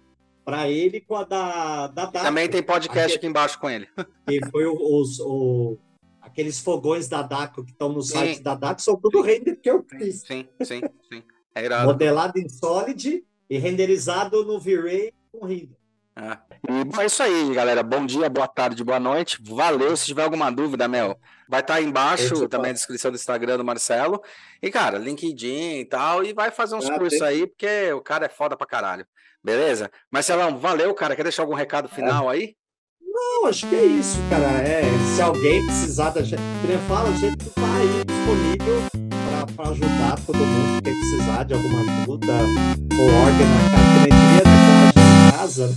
[0.45, 2.07] para ele com a da, da.
[2.07, 3.90] Também tem podcast aqui, aqui embaixo com ele.
[4.30, 5.77] E foi os, o,
[6.22, 8.14] aqueles fogões da Daco que estão no sim.
[8.14, 10.22] site da Daco, são tudo render que eu fiz.
[10.22, 10.81] Sim, sim,
[11.11, 11.23] sim.
[11.56, 15.80] É Modelado em Solid e renderizado no V-Ray com render.
[16.15, 16.38] É.
[16.69, 17.81] E bom, é isso aí, galera.
[17.81, 19.39] Bom dia, boa tarde, boa noite.
[19.41, 19.95] Valeu.
[19.95, 21.17] Se tiver alguma dúvida, Mel,
[21.47, 24.21] vai estar tá aí embaixo também a descrição do Instagram do Marcelo.
[24.61, 26.23] E, cara, LinkedIn e tal.
[26.23, 27.27] E vai fazer uns ah, cursos tem...
[27.27, 29.05] aí, porque o cara é foda pra caralho.
[29.41, 29.89] Beleza?
[30.11, 31.15] Marcelão, valeu, cara.
[31.15, 31.95] Quer deixar algum recado é.
[31.95, 32.35] final é.
[32.35, 32.55] aí?
[33.01, 34.61] Não, acho que é isso, cara.
[34.61, 34.84] É,
[35.15, 36.41] se alguém precisar da gente,
[36.88, 39.09] fala, a gente tá aí disponível
[39.55, 44.19] para ajudar todo mundo que precisar de alguma ajuda ou ordem na casa, que nem
[44.19, 45.67] diria, né, casa.
[45.67, 45.76] Né?